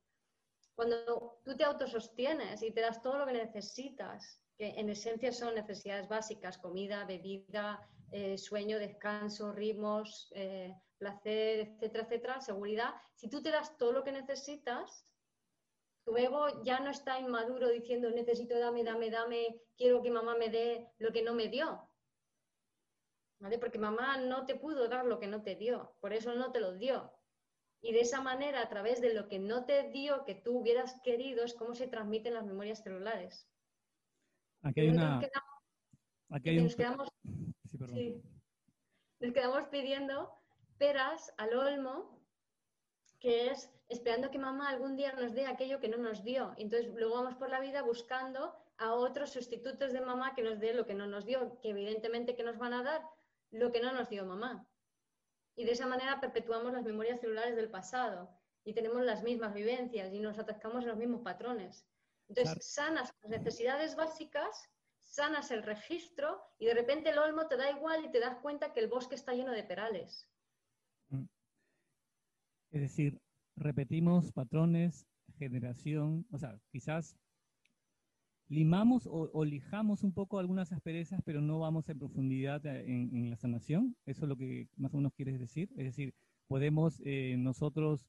Cuando 0.74 1.40
tú 1.44 1.56
te 1.56 1.64
autosostienes 1.64 2.62
y 2.62 2.72
te 2.72 2.82
das 2.82 3.00
todo 3.00 3.18
lo 3.18 3.26
que 3.26 3.32
necesitas, 3.32 4.42
que 4.58 4.68
en 4.78 4.90
esencia 4.90 5.32
son 5.32 5.54
necesidades 5.54 6.08
básicas, 6.08 6.58
comida, 6.58 7.04
bebida, 7.04 7.88
eh, 8.12 8.38
sueño, 8.38 8.78
descanso, 8.78 9.52
ritmos, 9.52 10.30
eh, 10.34 10.74
placer, 10.98 11.60
etcétera, 11.60 12.04
etcétera, 12.04 12.40
seguridad, 12.40 12.94
si 13.14 13.28
tú 13.28 13.42
te 13.42 13.50
das 13.50 13.76
todo 13.76 13.92
lo 13.92 14.04
que 14.04 14.12
necesitas, 14.12 15.06
tu 16.04 16.16
ego 16.16 16.62
ya 16.62 16.80
no 16.80 16.90
está 16.90 17.18
inmaduro 17.18 17.68
diciendo 17.68 18.10
necesito, 18.10 18.58
dame, 18.58 18.84
dame, 18.84 19.10
dame, 19.10 19.60
quiero 19.76 20.02
que 20.02 20.10
mamá 20.10 20.36
me 20.36 20.48
dé 20.48 20.88
lo 20.98 21.12
que 21.12 21.22
no 21.22 21.34
me 21.34 21.48
dio. 21.48 21.88
¿Vale? 23.38 23.58
Porque 23.58 23.78
mamá 23.78 24.16
no 24.18 24.46
te 24.46 24.54
pudo 24.54 24.88
dar 24.88 25.04
lo 25.04 25.18
que 25.18 25.26
no 25.26 25.42
te 25.42 25.56
dio, 25.56 25.96
por 26.00 26.12
eso 26.12 26.34
no 26.34 26.52
te 26.52 26.60
lo 26.60 26.74
dio. 26.74 27.12
Y 27.82 27.92
de 27.92 28.00
esa 28.00 28.22
manera, 28.22 28.62
a 28.62 28.68
través 28.68 29.00
de 29.00 29.12
lo 29.12 29.28
que 29.28 29.38
no 29.38 29.66
te 29.66 29.90
dio, 29.90 30.24
que 30.24 30.34
tú 30.34 30.58
hubieras 30.58 30.98
querido, 31.02 31.44
es 31.44 31.54
cómo 31.54 31.74
se 31.74 31.86
transmiten 31.86 32.34
las 32.34 32.46
memorias 32.46 32.82
celulares. 32.82 33.46
Aquí 34.62 34.80
hay 34.80 34.88
una... 34.88 35.20
Aquí 36.30 36.48
hay 36.48 36.58
un... 36.58 36.70
Sí, 37.92 38.22
Nos 39.20 39.32
quedamos 39.32 39.68
pidiendo 39.68 40.32
peras 40.78 41.32
al 41.38 41.54
olmo, 41.54 42.20
que 43.18 43.50
es 43.50 43.70
esperando 43.88 44.30
que 44.30 44.38
mamá 44.38 44.68
algún 44.68 44.96
día 44.96 45.12
nos 45.12 45.32
dé 45.32 45.46
aquello 45.46 45.80
que 45.80 45.88
no 45.88 45.96
nos 45.96 46.22
dio. 46.24 46.54
Entonces 46.56 46.92
luego 46.94 47.14
vamos 47.14 47.34
por 47.34 47.50
la 47.50 47.60
vida 47.60 47.82
buscando 47.82 48.54
a 48.78 48.94
otros 48.94 49.30
sustitutos 49.30 49.92
de 49.92 50.00
mamá 50.00 50.34
que 50.34 50.42
nos 50.42 50.58
dé 50.60 50.74
lo 50.74 50.86
que 50.86 50.94
no 50.94 51.06
nos 51.06 51.24
dio, 51.24 51.58
que 51.60 51.70
evidentemente 51.70 52.36
que 52.36 52.42
nos 52.42 52.58
van 52.58 52.74
a 52.74 52.82
dar 52.82 53.02
lo 53.50 53.72
que 53.72 53.80
no 53.80 53.92
nos 53.92 54.08
dio 54.08 54.24
mamá. 54.26 54.66
y 55.58 55.64
de 55.64 55.72
esa 55.72 55.86
manera 55.86 56.20
perpetuamos 56.20 56.72
las 56.72 56.84
memorias 56.84 57.20
celulares 57.20 57.56
del 57.56 57.70
pasado 57.70 58.28
y 58.62 58.74
tenemos 58.74 59.02
las 59.02 59.22
mismas 59.22 59.54
vivencias 59.54 60.12
y 60.12 60.18
nos 60.18 60.38
atascamos 60.38 60.82
en 60.82 60.88
los 60.88 60.98
mismos 60.98 61.22
patrones. 61.22 61.86
Entonces, 62.28 62.66
sanas 62.66 63.14
las 63.22 63.30
necesidades 63.30 63.96
básicas, 63.96 64.68
sanas 65.06 65.50
el 65.50 65.62
registro 65.62 66.42
y 66.58 66.66
de 66.66 66.74
repente 66.74 67.10
el 67.10 67.18
olmo 67.18 67.46
te 67.46 67.56
da 67.56 67.70
igual 67.70 68.04
y 68.04 68.10
te 68.10 68.20
das 68.20 68.36
cuenta 68.38 68.72
que 68.72 68.80
el 68.80 68.88
bosque 68.88 69.14
está 69.14 69.32
lleno 69.32 69.52
de 69.52 69.64
perales. 69.64 70.28
Mm. 71.08 71.24
Es 72.72 72.80
decir, 72.80 73.20
repetimos 73.56 74.32
patrones, 74.32 75.06
generación, 75.38 76.26
o 76.30 76.38
sea, 76.38 76.58
quizás 76.70 77.16
limamos 78.48 79.08
o, 79.10 79.44
lijamos 79.44 80.02
un 80.02 80.12
poco 80.12 80.38
algunas 80.38 80.72
asperezas, 80.72 81.20
pero 81.24 81.40
no 81.40 81.58
vamos 81.58 81.88
en 81.88 81.98
profundidad 81.98 82.64
en, 82.66 83.30
la 83.30 83.36
sanación. 83.36 83.96
Eso 84.06 84.24
es 84.24 84.28
lo 84.28 84.36
que 84.36 84.68
más 84.76 84.92
o 84.94 84.98
menos 84.98 85.12
quieres 85.14 85.38
decir. 85.38 85.68
Es 85.76 85.84
decir, 85.84 86.14
podemos 86.46 87.00
eh, 87.04 87.36
nosotros 87.38 88.08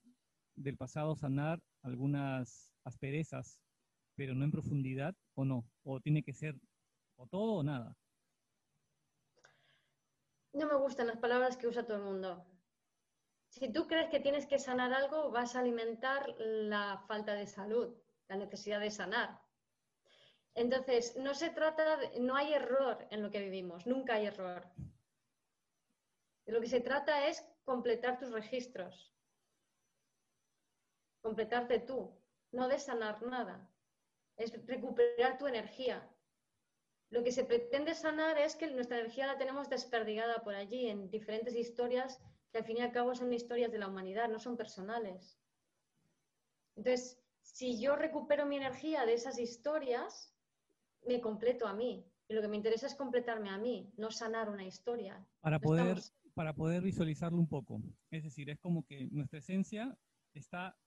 del 0.56 0.78
pasado 0.78 1.16
sanar 1.16 1.60
algunas 1.82 2.72
asperezas, 2.84 3.60
pero 4.16 4.36
no 4.36 4.44
en 4.44 4.52
profundidad 4.52 5.16
o 5.36 5.46
no. 5.46 5.66
O 5.84 6.00
tiene 6.00 6.24
que 6.24 6.34
ser 6.34 6.56
o 7.18 7.28
todo 7.28 7.54
o 7.56 7.64
nada. 7.64 7.96
No 10.54 10.66
me 10.66 10.76
gustan 10.76 11.08
las 11.08 11.18
palabras 11.18 11.58
que 11.58 11.68
usa 11.68 11.86
todo 11.86 11.98
el 11.98 12.04
mundo. 12.04 12.46
Si 13.50 13.72
tú 13.72 13.88
crees 13.88 14.10
que 14.10 14.20
tienes 14.20 14.46
que 14.46 14.60
sanar 14.60 14.94
algo, 14.94 15.32
vas 15.32 15.56
a 15.56 15.60
alimentar 15.60 16.36
la 16.38 17.04
falta 17.08 17.34
de 17.34 17.48
salud, 17.48 17.96
la 18.28 18.36
necesidad 18.36 18.80
de 18.80 18.92
sanar. 18.92 19.42
Entonces, 20.54 21.16
no 21.18 21.34
se 21.36 21.50
trata, 21.52 21.98
de, 21.98 22.20
no 22.20 22.36
hay 22.36 22.54
error 22.54 23.08
en 23.12 23.22
lo 23.22 23.30
que 23.30 23.40
vivimos, 23.40 23.86
nunca 23.86 24.16
hay 24.16 24.26
error. 24.26 24.68
De 26.46 26.52
lo 26.52 26.62
que 26.62 26.68
se 26.68 26.82
trata 26.82 27.28
es 27.28 27.48
completar 27.64 28.18
tus 28.18 28.32
registros, 28.32 29.14
completarte 31.22 31.80
tú, 31.80 32.20
no 32.52 32.68
de 32.68 32.80
sanar 32.80 33.22
nada, 33.22 33.70
es 34.36 34.66
recuperar 34.66 35.38
tu 35.38 35.46
energía. 35.46 36.10
Lo 37.10 37.24
que 37.24 37.32
se 37.32 37.46
pretende 37.46 37.96
sanar 37.96 38.38
es 38.38 38.56
que 38.56 38.70
nuestra 38.70 39.00
energía 39.00 39.28
la 39.28 39.38
tenemos 39.38 39.70
desperdigada 39.70 40.44
por 40.44 40.56
allí 40.56 40.88
en 40.88 41.10
diferentes 41.10 41.56
historias 41.56 42.20
que 42.52 42.60
al 42.60 42.66
fin 42.66 42.78
y 42.78 42.82
al 42.82 42.92
cabo 42.92 43.16
son 43.16 43.32
historias 43.32 43.72
de 43.72 43.80
la 43.80 43.88
humanidad, 43.88 44.30
no 44.30 44.40
son 44.40 44.58
personales. 44.58 45.40
Entonces, 46.76 47.20
si 47.42 47.82
yo 47.82 47.96
recupero 47.96 48.46
mi 48.46 48.58
energía 48.58 49.06
de 49.06 49.14
esas 49.14 49.40
historias, 49.40 50.34
me 51.06 51.22
completo 51.22 51.66
a 51.66 51.74
mí. 51.74 52.06
Y 52.28 52.34
lo 52.34 52.42
que 52.42 52.50
me 52.50 52.58
interesa 52.58 52.88
es 52.88 52.96
completarme 52.96 53.50
a 53.50 53.58
mí, 53.58 53.90
no 53.96 54.12
sanar 54.12 54.50
una 54.50 54.66
historia. 54.66 55.26
Para 55.40 55.60
poder, 55.60 55.98
para 56.34 56.54
poder 56.54 56.84
visualizarlo 56.84 57.38
un 57.38 57.48
poco. 57.48 57.82
Es 58.12 58.24
decir, 58.24 58.50
es 58.50 58.60
como 58.60 58.86
que 58.86 59.08
nuestra 59.12 59.40
esencia 59.40 59.98
está 60.34 60.78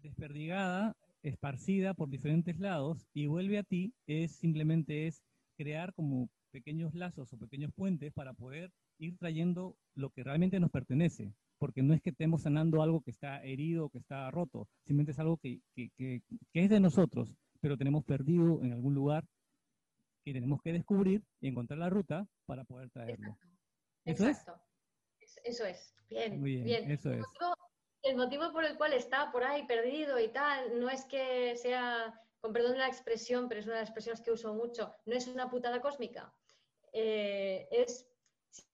desperdigada, 0.00 0.96
esparcida 1.22 1.94
por 1.94 2.08
diferentes 2.08 2.58
lados 2.58 3.06
y 3.14 3.26
vuelve 3.26 3.58
a 3.58 3.62
ti, 3.62 3.94
es 4.06 4.32
simplemente 4.32 5.06
es 5.06 5.22
crear 5.56 5.92
como 5.94 6.28
pequeños 6.50 6.94
lazos 6.94 7.32
o 7.32 7.38
pequeños 7.38 7.72
puentes 7.74 8.12
para 8.12 8.34
poder 8.34 8.70
ir 8.98 9.16
trayendo 9.18 9.76
lo 9.94 10.10
que 10.10 10.22
realmente 10.22 10.60
nos 10.60 10.70
pertenece, 10.70 11.32
porque 11.58 11.82
no 11.82 11.94
es 11.94 12.02
que 12.02 12.10
estemos 12.10 12.42
sanando 12.42 12.82
algo 12.82 13.00
que 13.00 13.10
está 13.10 13.42
herido 13.42 13.86
o 13.86 13.90
que 13.90 13.98
está 13.98 14.30
roto, 14.30 14.68
simplemente 14.84 15.12
es 15.12 15.18
algo 15.18 15.38
que, 15.38 15.60
que, 15.74 15.90
que, 15.96 16.22
que 16.52 16.64
es 16.64 16.70
de 16.70 16.80
nosotros 16.80 17.36
pero 17.62 17.78
tenemos 17.78 18.04
perdido 18.04 18.60
en 18.62 18.72
algún 18.72 18.92
lugar 18.92 19.24
y 20.24 20.32
tenemos 20.32 20.60
que 20.62 20.72
descubrir 20.72 21.22
y 21.40 21.48
encontrar 21.48 21.78
la 21.78 21.88
ruta 21.88 22.26
para 22.44 22.64
poder 22.64 22.90
traerlo. 22.90 23.38
¿Eso 24.04 24.28
es? 24.28 24.44
Eso 25.44 25.64
es. 25.64 25.94
Bien, 26.10 26.42
bien. 26.42 26.90
Eso 26.90 27.12
es. 27.12 27.24
El 28.02 28.16
motivo 28.16 28.52
por 28.52 28.64
el 28.64 28.76
cual 28.76 28.92
está 28.92 29.30
por 29.30 29.44
ahí 29.44 29.66
perdido 29.66 30.18
y 30.18 30.28
tal, 30.28 30.78
no 30.78 30.90
es 30.90 31.04
que 31.04 31.56
sea, 31.56 32.20
con 32.40 32.52
perdón 32.52 32.72
de 32.72 32.78
la 32.78 32.88
expresión, 32.88 33.48
pero 33.48 33.60
es 33.60 33.66
una 33.66 33.76
de 33.76 33.80
las 33.82 33.88
expresiones 33.88 34.20
que 34.20 34.32
uso 34.32 34.54
mucho, 34.54 34.92
no 35.06 35.14
es 35.14 35.28
una 35.28 35.48
putada 35.48 35.80
cósmica. 35.80 36.34
Eh, 36.92 37.68
es 37.70 38.06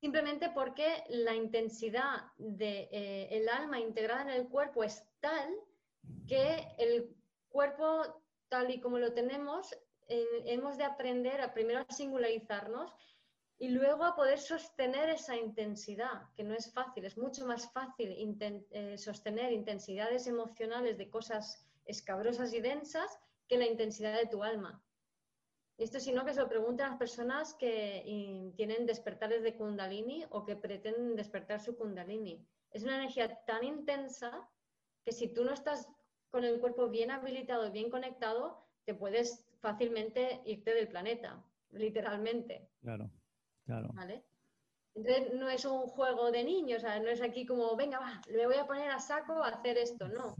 simplemente 0.00 0.50
porque 0.50 1.04
la 1.08 1.34
intensidad 1.34 2.22
del 2.36 2.58
de, 2.58 2.88
eh, 2.90 3.28
el 3.30 3.48
alma 3.48 3.78
integrada 3.78 4.22
en 4.22 4.30
el 4.30 4.48
cuerpo 4.48 4.82
es 4.82 5.04
tal 5.20 5.54
que 6.26 6.66
el 6.78 7.14
cuerpo 7.48 8.22
tal 8.48 8.70
y 8.70 8.80
como 8.80 8.98
lo 8.98 9.12
tenemos, 9.12 9.72
eh, 10.08 10.42
hemos 10.46 10.78
de 10.78 10.84
aprender 10.84 11.40
a 11.40 11.52
primero 11.52 11.84
a 11.86 11.92
singularizarnos 11.92 12.94
y 13.60 13.68
luego 13.70 14.04
a 14.04 14.14
poder 14.14 14.38
sostener 14.38 15.08
esa 15.08 15.36
intensidad, 15.36 16.22
que 16.36 16.44
no 16.44 16.54
es 16.54 16.72
fácil, 16.72 17.04
es 17.04 17.18
mucho 17.18 17.44
más 17.44 17.70
fácil 17.72 18.14
eh, 18.70 18.96
sostener 18.96 19.52
intensidades 19.52 20.28
emocionales 20.28 20.96
de 20.96 21.10
cosas 21.10 21.66
escabrosas 21.84 22.54
y 22.54 22.60
densas 22.60 23.18
que 23.48 23.58
la 23.58 23.66
intensidad 23.66 24.16
de 24.16 24.26
tu 24.26 24.44
alma. 24.44 24.80
Esto 25.76 25.98
sino 26.00 26.24
que 26.24 26.34
se 26.34 26.40
lo 26.40 26.48
pregunten 26.48 26.86
a 26.86 26.90
las 26.90 26.98
personas 26.98 27.54
que 27.54 28.52
tienen 28.56 28.84
despertares 28.84 29.42
de 29.42 29.56
kundalini 29.56 30.24
o 30.30 30.44
que 30.44 30.56
pretenden 30.56 31.14
despertar 31.14 31.60
su 31.60 31.76
kundalini. 31.76 32.44
Es 32.70 32.82
una 32.82 32.96
energía 32.96 33.44
tan 33.44 33.64
intensa 33.64 34.48
que 35.04 35.12
si 35.12 35.28
tú 35.28 35.44
no 35.44 35.52
estás 35.52 35.88
con 36.30 36.44
el 36.44 36.60
cuerpo 36.60 36.88
bien 36.88 37.10
habilitado, 37.10 37.70
bien 37.70 37.90
conectado, 37.90 38.66
te 38.84 38.94
puedes 38.94 39.44
fácilmente 39.60 40.42
irte 40.44 40.74
del 40.74 40.88
planeta, 40.88 41.44
literalmente. 41.70 42.68
Claro, 42.80 43.08
claro. 43.68 43.90
¿Vale? 43.92 44.24
Entonces 44.94 45.34
no 45.34 45.48
es 45.48 45.64
un 45.66 45.86
juego 45.86 46.30
de 46.32 46.42
niños, 46.42 46.82
o 46.82 47.00
no 47.00 47.10
es 47.10 47.20
aquí 47.20 47.44
como, 47.44 47.76
venga, 47.76 47.98
va, 48.00 48.20
le 48.28 48.46
voy 48.46 48.56
a 48.56 48.66
poner 48.66 48.90
a 48.90 48.98
saco 48.98 49.44
a 49.44 49.48
hacer 49.48 49.76
esto, 49.76 50.08
no. 50.08 50.34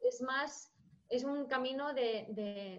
es 0.00 0.20
más, 0.20 0.72
es 1.08 1.24
un 1.24 1.46
camino 1.46 1.94
de, 1.94 2.26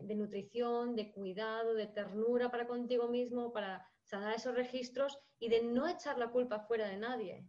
de, 0.03 0.15
nutrición, 0.15 0.95
de 0.95 1.11
cuidado, 1.11 1.73
de 1.73 1.87
ternura 1.87 2.51
para 2.51 2.67
contigo 2.67 3.07
mismo, 3.07 3.51
para 3.51 3.85
sanar 4.03 4.35
esos 4.35 4.53
registros 4.55 5.17
y 5.39 5.49
de 5.49 5.63
no 5.63 5.87
echar 5.87 6.19
la 6.19 6.29
culpa 6.29 6.59
fuera 6.59 6.87
de 6.87 6.97
nadie. 6.97 7.45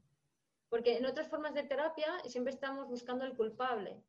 Porque 0.70 0.96
en 0.96 1.04
otras 1.04 1.28
formas 1.28 1.52
de 1.54 1.64
terapia 1.64 2.20
siempre 2.24 2.54
estamos 2.54 2.88
buscando 2.88 3.24
el 3.26 3.36
culpable 3.36 4.02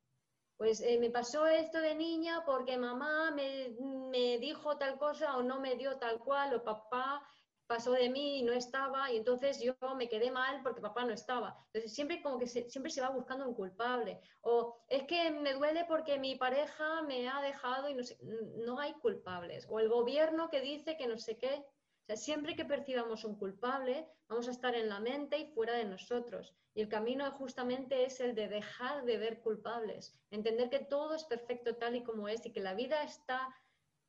pues 0.61 0.79
eh, 0.81 0.99
me 0.99 1.09
pasó 1.09 1.47
esto 1.47 1.81
de 1.81 1.95
niña 1.95 2.43
porque 2.45 2.77
mamá 2.77 3.31
me, 3.31 4.37
dijo 4.37 4.77
tal 4.77 4.99
cosa 4.99 5.35
o 5.35 5.41
no 5.41 5.59
me 5.59 5.75
dio 5.75 5.97
tal 5.97 6.19
cual, 6.19 6.53
o 6.53 6.63
papá 6.63 7.27
pasó 7.71 7.93
de 7.93 8.09
mí 8.09 8.39
y 8.39 8.43
no 8.43 8.51
estaba, 8.51 9.09
y 9.13 9.15
entonces 9.15 9.61
yo 9.61 9.73
me 9.95 10.09
quedé 10.09 10.29
mal 10.29 10.61
porque 10.61 10.81
papá 10.81 11.05
no 11.05 11.13
estaba. 11.13 11.57
Entonces 11.67 11.93
siempre 11.93 12.21
como 12.21 12.37
que 12.37 12.45
se, 12.45 12.69
siempre 12.69 12.91
se 12.91 12.99
va 12.99 13.07
buscando 13.11 13.47
un 13.47 13.55
culpable. 13.55 14.19
O 14.41 14.83
es 14.89 15.03
que 15.03 15.31
me 15.31 15.53
duele 15.53 15.85
porque 15.85 16.19
mi 16.19 16.35
pareja 16.35 17.01
me 17.03 17.29
ha 17.29 17.41
dejado 17.41 17.87
y 17.87 17.93
no 17.93 18.03
sé, 18.03 18.17
no 18.65 18.77
hay 18.77 18.91
culpables. 18.95 19.67
O 19.69 19.79
el 19.79 19.87
gobierno 19.87 20.49
que 20.49 20.59
dice 20.59 20.97
que 20.97 21.07
no 21.07 21.17
sé 21.17 21.37
qué. 21.37 21.63
O 21.63 22.05
sea, 22.07 22.17
siempre 22.17 22.57
que 22.57 22.65
percibamos 22.65 23.23
un 23.23 23.37
culpable, 23.37 24.05
vamos 24.27 24.49
a 24.49 24.51
estar 24.51 24.75
en 24.75 24.89
la 24.89 24.99
mente 24.99 25.37
y 25.37 25.53
fuera 25.53 25.73
de 25.75 25.85
nosotros. 25.85 26.53
Y 26.73 26.81
el 26.81 26.89
camino 26.89 27.31
justamente 27.31 28.03
es 28.03 28.19
el 28.19 28.35
de 28.35 28.49
dejar 28.49 29.05
de 29.05 29.17
ver 29.17 29.39
culpables, 29.39 30.13
entender 30.29 30.69
que 30.69 30.79
todo 30.79 31.15
es 31.15 31.23
perfecto 31.23 31.77
tal 31.77 31.95
y 31.95 32.03
como 32.03 32.27
es 32.27 32.45
y 32.45 32.51
que 32.51 32.59
la 32.59 32.73
vida 32.73 33.01
está 33.03 33.47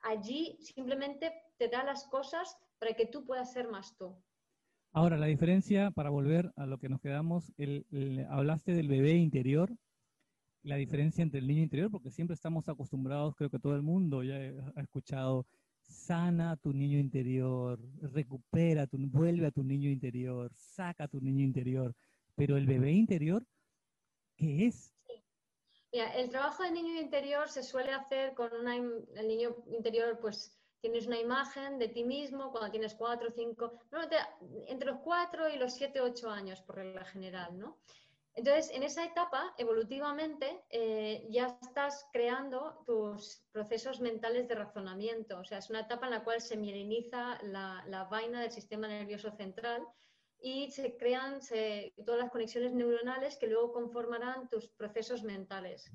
allí, 0.01 0.59
simplemente 0.61 1.33
te 1.59 1.69
da 1.69 1.85
las 1.85 2.09
cosas 2.09 2.59
para 2.83 2.97
que 2.97 3.07
tú 3.07 3.25
puedas 3.25 3.53
ser 3.53 3.69
más 3.69 3.97
tú. 3.97 4.21
Ahora, 4.91 5.17
la 5.17 5.27
diferencia, 5.27 5.93
para 5.93 6.11
volver 6.11 6.51
a 6.57 6.67
lo 6.67 6.79
que 6.79 6.89
nos 6.89 7.01
quedamos, 7.01 7.53
hablaste 8.29 8.75
del 8.75 8.89
bebé 8.89 9.13
interior, 9.13 9.71
la 10.65 10.75
diferencia 10.75 11.23
entre 11.23 11.39
el 11.39 11.47
niño 11.47 11.63
interior, 11.63 11.93
porque 11.93 12.11
siempre 12.11 12.35
estamos 12.35 12.69
acostumbrados, 12.69 13.37
creo 13.37 13.51
que 13.51 13.61
todo 13.61 13.77
el 13.77 13.83
mundo 13.83 14.25
ya 14.25 14.35
ha 14.75 14.81
escuchado, 14.81 15.47
sana 15.81 16.51
a 16.51 16.57
tu 16.57 16.73
niño 16.73 16.99
interior, 16.99 17.79
recupera, 18.01 18.89
tu, 18.89 18.99
vuelve 18.99 19.47
a 19.47 19.53
tu 19.53 19.63
niño 19.63 19.89
interior, 19.89 20.51
saca 20.53 21.05
a 21.05 21.09
tu 21.09 21.21
niño 21.21 21.45
interior 21.45 21.95
pero 22.35 22.57
el 22.57 22.67
bebé 22.67 22.91
interior, 22.91 23.47
¿qué 24.37 24.67
es? 24.67 24.93
Mira, 25.93 26.13
el 26.15 26.31
trabajo 26.31 26.65
del 26.65 26.73
niño 26.73 27.01
interior 27.01 27.49
se 27.49 27.63
suele 27.63 27.93
hacer 27.93 28.35
con 28.35 28.53
una, 28.53 28.75
el 28.75 29.29
niño 29.29 29.55
interior, 29.67 30.19
pues 30.19 30.59
tienes 30.83 31.07
una 31.07 31.19
imagen 31.19 31.79
de 31.79 31.89
ti 31.89 32.05
mismo 32.05 32.51
cuando 32.51 32.71
tienes 32.71 32.95
cuatro, 32.95 33.31
cinco, 33.31 33.81
entre 34.67 34.91
los 34.91 35.01
cuatro 35.01 35.49
y 35.49 35.57
los 35.57 35.73
siete, 35.73 36.01
ocho 36.01 36.29
años 36.29 36.61
por 36.61 36.77
regla 36.77 37.05
general, 37.05 37.57
¿no? 37.57 37.79
Entonces, 38.35 38.71
en 38.75 38.83
esa 38.83 39.05
etapa, 39.05 39.55
evolutivamente, 39.59 40.65
eh, 40.71 41.27
ya 41.31 41.59
estás 41.63 42.09
creando 42.13 42.83
tus 42.87 43.45
procesos 43.53 44.01
mentales 44.01 44.49
de 44.49 44.55
razonamiento. 44.55 45.39
O 45.39 45.45
sea, 45.45 45.59
es 45.59 45.71
una 45.71 45.81
etapa 45.81 46.07
en 46.07 46.13
la 46.13 46.25
cual 46.25 46.41
se 46.41 46.57
mieliniza 46.57 47.39
la, 47.43 47.85
la 47.87 48.05
vaina 48.05 48.41
del 48.41 48.51
sistema 48.51 48.89
nervioso 48.89 49.31
central 49.33 49.87
y 50.41 50.71
se 50.73 50.97
crean 50.97 51.41
todas 52.05 52.21
las 52.21 52.31
conexiones 52.31 52.73
neuronales 52.73 53.37
que 53.37 53.47
luego 53.47 53.73
conformarán 53.73 54.49
tus 54.49 54.67
procesos 54.71 55.23
mentales. 55.23 55.93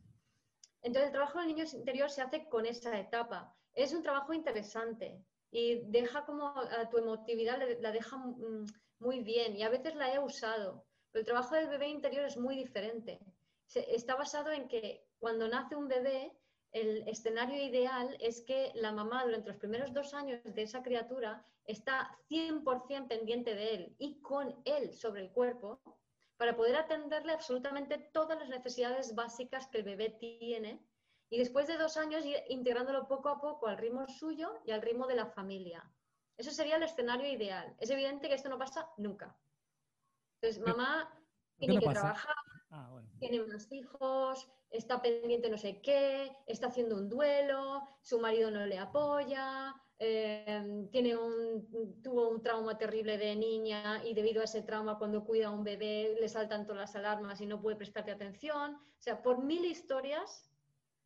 Entonces, 0.81 1.07
el 1.07 1.11
trabajo 1.11 1.39
del 1.39 1.49
niño 1.49 1.65
interior 1.73 2.09
se 2.09 2.21
hace 2.21 2.47
con 2.47 2.65
esa 2.65 2.97
etapa. 2.99 3.53
Es 3.77 3.93
un 3.93 4.01
trabajo 4.01 4.33
interesante 4.33 5.23
y 5.51 5.83
deja 5.91 6.25
como 6.25 6.47
a 6.47 6.89
tu 6.89 6.97
emotividad, 6.97 7.59
la 7.79 7.91
deja 7.91 8.17
mm, 8.17 8.65
muy 8.97 9.19
bien 9.21 9.55
y 9.55 9.61
a 9.61 9.69
veces 9.69 9.93
la 9.93 10.11
he 10.11 10.17
usado, 10.17 10.83
pero 11.11 11.21
el 11.21 11.25
trabajo 11.27 11.53
del 11.53 11.69
bebé 11.69 11.87
interior 11.87 12.25
es 12.25 12.37
muy 12.37 12.55
diferente. 12.55 13.19
está 13.75 14.15
basado 14.15 14.51
en 14.51 14.67
que 14.67 15.05
cuando 15.19 15.47
nace 15.47 15.75
un 15.75 15.87
bebé, 15.87 16.35
el 16.71 17.07
escenario 17.07 17.63
ideal 17.63 18.17
es 18.19 18.41
que 18.41 18.71
la 18.73 18.91
mamá 18.91 19.23
durante 19.23 19.49
los 19.49 19.57
primeros 19.57 19.93
dos 19.93 20.11
años 20.15 20.41
de 20.43 20.63
esa 20.63 20.81
criatura 20.81 21.45
está 21.65 22.09
100% 22.31 23.07
pendiente 23.07 23.53
de 23.53 23.75
él 23.75 23.95
y 23.99 24.19
con 24.21 24.59
él 24.65 24.91
sobre 24.91 25.21
el 25.21 25.31
cuerpo 25.31 25.79
para 26.37 26.55
poder 26.55 26.77
atenderle 26.77 27.33
absolutamente 27.33 28.09
todas 28.11 28.39
las 28.39 28.49
necesidades 28.49 29.13
básicas 29.13 29.67
que 29.67 29.77
el 29.77 29.83
bebé 29.83 30.09
tiene 30.19 30.83
y 31.29 31.37
después 31.37 31.67
de 31.67 31.77
dos 31.77 31.97
años 31.97 32.25
ir 32.25 32.37
integrándolo 32.49 33.07
poco 33.07 33.29
a 33.29 33.39
poco 33.41 33.67
al 33.67 33.77
ritmo 33.77 34.07
suyo 34.07 34.59
y 34.65 34.71
al 34.71 34.81
ritmo 34.81 35.07
de 35.07 35.15
la 35.15 35.25
familia. 35.25 35.83
Eso 36.37 36.51
sería 36.51 36.77
el 36.77 36.83
escenario 36.83 37.27
ideal. 37.27 37.75
Es 37.79 37.89
evidente 37.89 38.27
que 38.27 38.35
esto 38.35 38.49
no 38.49 38.57
pasa 38.57 38.89
nunca. 38.97 39.35
Entonces, 40.39 40.63
mamá 40.63 41.11
tiene 41.57 41.79
que 41.79 41.89
trabajar, 41.89 42.35
ah, 42.69 43.01
tiene 43.19 43.41
unos 43.41 43.71
hijos, 43.71 44.47
está 44.69 45.01
pendiente 45.01 45.49
no 45.49 45.57
sé 45.57 45.81
qué, 45.81 46.31
está 46.45 46.67
haciendo 46.67 46.95
un 46.95 47.09
duelo, 47.09 47.81
su 48.01 48.19
marido 48.19 48.51
no 48.51 48.65
le 48.65 48.77
apoya, 48.77 49.73
eh, 49.97 50.87
tiene 50.91 51.17
un, 51.17 52.01
tuvo 52.03 52.29
un 52.29 52.43
trauma 52.43 52.77
terrible 52.77 53.17
de 53.17 53.35
niña 53.35 54.03
y 54.05 54.13
debido 54.13 54.41
a 54.41 54.43
ese 54.43 54.61
trauma 54.61 54.99
cuando 54.99 55.25
cuida 55.25 55.47
a 55.47 55.51
un 55.51 55.63
bebé 55.63 56.15
le 56.19 56.29
saltan 56.29 56.67
todas 56.67 56.81
las 56.81 56.95
alarmas 56.95 57.41
y 57.41 57.47
no 57.47 57.59
puede 57.59 57.77
prestarte 57.77 58.11
atención. 58.11 58.75
O 58.75 59.01
sea, 59.01 59.23
por 59.23 59.43
mil 59.43 59.65
historias, 59.65 60.51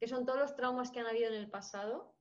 que 0.01 0.07
son 0.07 0.25
todos 0.25 0.39
los 0.39 0.55
traumas 0.55 0.89
que 0.89 0.99
han 0.99 1.05
habido 1.05 1.27
en 1.27 1.35
el 1.35 1.47
pasado, 1.47 2.15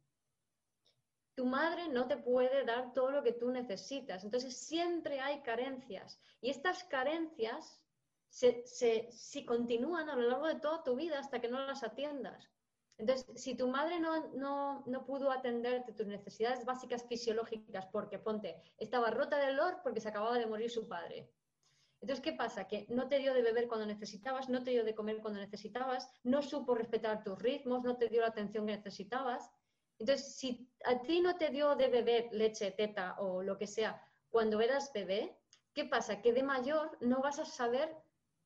tu 1.35 1.47
madre 1.47 1.89
no 1.89 2.07
te 2.07 2.19
puede 2.19 2.67
dar 2.67 2.93
todo 2.93 3.11
lo 3.11 3.23
que 3.23 3.33
tú 3.33 3.51
necesitas. 3.51 4.23
Entonces 4.23 4.55
siempre 4.55 5.19
hay 5.19 5.41
carencias. 5.41 6.21
Y 6.43 6.51
estas 6.51 6.85
carencias 6.85 7.83
se, 8.29 9.47
continúan 9.47 10.11
a 10.11 10.17
lo 10.17 10.29
largo 10.29 10.47
de 10.47 10.61
toda 10.61 10.85
tu 10.85 10.95
vida 10.95 11.19
hasta 11.19 11.41
que 11.41 11.49
no 11.49 11.65
las 11.65 11.83
atiendas. 11.83 12.51
Entonces, 12.99 13.27
si 13.43 13.55
tu 13.55 13.69
madre 13.69 13.99
no, 13.99 14.85
no, 14.85 15.07
pudo 15.07 15.31
atenderte 15.31 15.95
tus 15.95 16.07
necesidades 16.07 16.67
básicas 16.67 17.07
fisiológicas 17.09 17.87
porque, 17.87 18.19
ponte, 18.19 18.63
estaba 18.77 19.11
rota 19.11 19.39
del 19.39 19.57
dolor 19.57 19.81
porque 19.83 20.03
se 20.03 20.11
acababa 20.11 20.39
de 20.39 20.45
morir 20.45 20.71
su 20.71 20.87
padre. 20.87 21.31
Entonces, 22.01 22.25
¿qué 22.25 22.33
pasa? 22.33 22.67
Que 22.67 22.87
no 22.89 23.09
te 23.09 23.19
dio 23.19 23.35
de 23.35 23.43
beber 23.43 23.69
cuando 23.69 23.87
necesitabas, 23.87 24.49
no 24.49 24.63
te 24.63 24.71
dio 24.71 24.85
de 24.85 24.95
comer 24.95 25.19
cuando 25.21 25.41
necesitabas, 25.41 26.11
no 26.23 26.41
supo 26.41 26.75
respetar 26.75 27.23
tus 27.23 27.39
ritmos, 27.39 27.83
no 27.85 27.97
te 27.97 28.09
dio 28.09 28.23
la 28.23 28.29
atención 28.29 28.67
que 28.67 28.77
necesitabas. 28.77 29.51
Entonces, 29.99 30.35
si 30.37 30.71
a 30.85 31.03
ti 31.03 31.21
no 31.21 31.37
te 31.37 31.51
dio 31.51 31.77
de 31.77 31.89
beber 31.89 32.29
leche, 32.33 32.71
teta 32.71 33.17
o 33.19 33.43
lo 33.43 33.59
que 33.59 33.67
sea 33.67 34.03
cuando 34.31 34.61
eras 34.61 34.93
bebé, 34.95 35.37
¿qué 35.75 35.85
pasa? 35.85 36.23
Que 36.23 36.33
de 36.33 36.43
mayor 36.43 36.97
no 37.01 37.21
vas 37.21 37.39
a 37.39 37.45
saber 37.45 37.95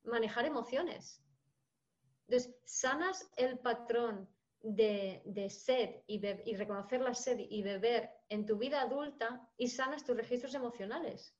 manejar 0.02 0.46
emociones. 0.46 1.22
Entonces, 2.26 2.56
sanas 2.64 3.30
el 3.36 3.58
patrón 3.58 4.28
de, 4.62 5.22
sed 5.50 6.02
y, 6.06 6.26
y, 6.26 6.56
reconocer 6.56 7.02
la 7.02 7.14
sed 7.14 7.38
y 7.38 7.62
beber 7.62 8.10
en 8.30 8.46
tu 8.46 8.56
vida 8.56 8.80
adulta 8.80 9.46
y 9.58 9.68
sanas 9.68 10.04
tus 10.04 10.16
registros 10.16 10.54
emocionales. 10.54 11.36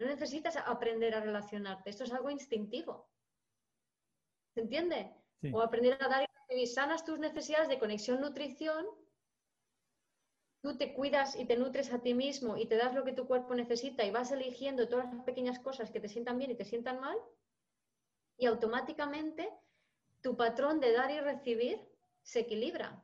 No 0.00 0.06
necesitas 0.06 0.56
aprender 0.56 1.14
a 1.14 1.20
relacionarte, 1.20 1.90
esto 1.90 2.04
es 2.04 2.12
algo 2.12 2.30
instintivo. 2.30 3.08
¿Se 4.54 4.62
entiende? 4.62 5.14
O 5.52 5.60
aprender 5.60 5.96
a 6.02 6.08
dar 6.08 6.28
y 6.48 6.66
sanas 6.66 7.04
tus 7.04 7.18
necesidades 7.18 7.68
de 7.68 7.78
conexión, 7.78 8.20
nutrición 8.20 8.86
tú 10.62 10.76
te 10.76 10.92
cuidas 10.92 11.36
y 11.36 11.44
te 11.44 11.56
nutres 11.56 11.92
a 11.92 12.00
ti 12.00 12.14
mismo 12.14 12.56
y 12.56 12.66
te 12.66 12.76
das 12.76 12.94
lo 12.94 13.04
que 13.04 13.12
tu 13.12 13.26
cuerpo 13.26 13.54
necesita 13.54 14.04
y 14.04 14.10
vas 14.10 14.30
eligiendo 14.32 14.88
todas 14.88 15.12
las 15.12 15.24
pequeñas 15.24 15.58
cosas 15.58 15.90
que 15.90 16.00
te 16.00 16.08
sientan 16.08 16.38
bien 16.38 16.50
y 16.50 16.56
te 16.56 16.64
sientan 16.64 17.00
mal, 17.00 17.16
y 18.36 18.46
automáticamente 18.46 19.50
tu 20.22 20.36
patrón 20.36 20.80
de 20.80 20.92
dar 20.92 21.10
y 21.10 21.20
recibir 21.20 21.80
se 22.22 22.40
equilibra. 22.40 23.02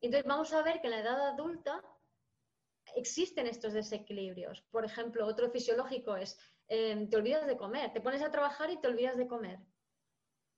Entonces 0.00 0.26
vamos 0.26 0.52
a 0.52 0.62
ver 0.62 0.80
que 0.80 0.86
en 0.86 0.92
la 0.92 1.00
edad 1.00 1.28
adulta 1.28 1.82
existen 2.96 3.46
estos 3.46 3.72
desequilibrios. 3.72 4.62
Por 4.70 4.84
ejemplo, 4.84 5.26
otro 5.26 5.50
fisiológico 5.50 6.16
es, 6.16 6.38
em, 6.68 7.08
te 7.08 7.16
olvidas 7.16 7.46
de 7.46 7.56
comer, 7.56 7.92
te 7.92 8.00
pones 8.00 8.22
a 8.22 8.30
trabajar 8.30 8.70
y 8.70 8.80
te 8.80 8.88
olvidas 8.88 9.16
de 9.16 9.26
comer. 9.26 9.58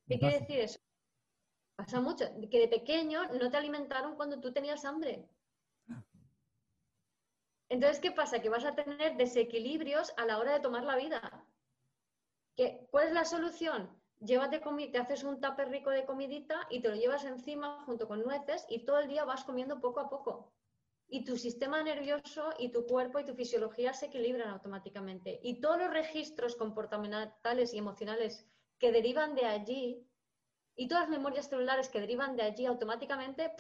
¿Qué 0.09 0.18
quiere 0.18 0.40
decir 0.40 0.61
eso? 0.61 0.79
Pasa 1.77 2.01
mucho, 2.01 2.25
que 2.51 2.61
de 2.61 2.68
pequeño 2.68 3.25
no 3.33 3.51
te 3.51 3.57
alimentaron 3.57 4.16
cuando 4.16 4.40
tú 4.40 4.53
tenías 4.53 4.85
hambre. 4.85 5.29
Entonces, 7.68 8.01
¿qué 8.01 8.12
pasa? 8.12 8.40
Que 8.40 8.49
vas 8.49 8.64
a 8.64 8.75
tener 8.75 9.16
desequilibrios 9.16 10.12
a 10.16 10.25
la 10.25 10.38
hora 10.38 10.53
de 10.53 10.61
tomar 10.61 10.85
la 10.85 10.96
vida. 10.96 11.44
¿Cuál 12.90 13.09
es 13.09 13.12
la 13.12 13.25
solución? 13.25 13.90
Llévate 14.20 14.61
te 14.61 14.99
haces 14.99 15.25
un 15.25 15.40
tupper 15.40 15.68
rico 15.68 15.90
de 15.90 16.07
comidita 16.07 16.66
y 16.70 16.81
te 16.81 16.88
lo 16.88 16.94
llevas 16.94 17.25
encima 17.25 17.83
junto 17.85 18.09
con 18.09 18.22
nueces 18.22 18.64
y 18.70 18.87
todo 18.87 18.99
el 19.01 19.09
día 19.09 19.25
vas 19.25 19.44
comiendo 19.44 19.81
poco 19.81 20.01
a 20.01 20.09
poco. 20.09 20.55
Y 21.08 21.24
tu 21.24 21.36
sistema 21.36 21.82
nervioso 21.82 22.52
y 22.58 22.70
tu 22.70 22.84
cuerpo 22.86 23.20
y 23.20 23.24
tu 23.24 23.34
fisiología 23.34 23.92
se 23.92 24.06
equilibran 24.06 24.48
automáticamente. 24.48 25.38
Y 25.42 25.60
todos 25.60 25.78
los 25.78 25.90
registros 25.90 26.56
comportamentales 26.56 27.72
y 27.74 27.78
emocionales 27.78 28.44
que 28.78 28.92
derivan 28.92 29.34
de 29.34 29.46
allí 29.46 30.06
y 30.74 30.88
todas 30.88 31.08
las 31.08 31.16
memorias 31.16 31.48
celulares 31.48 31.88
que 31.88 32.00
derivan 32.00 32.36
de 32.36 32.42
allí 32.42 32.66
automáticamente 32.66 33.52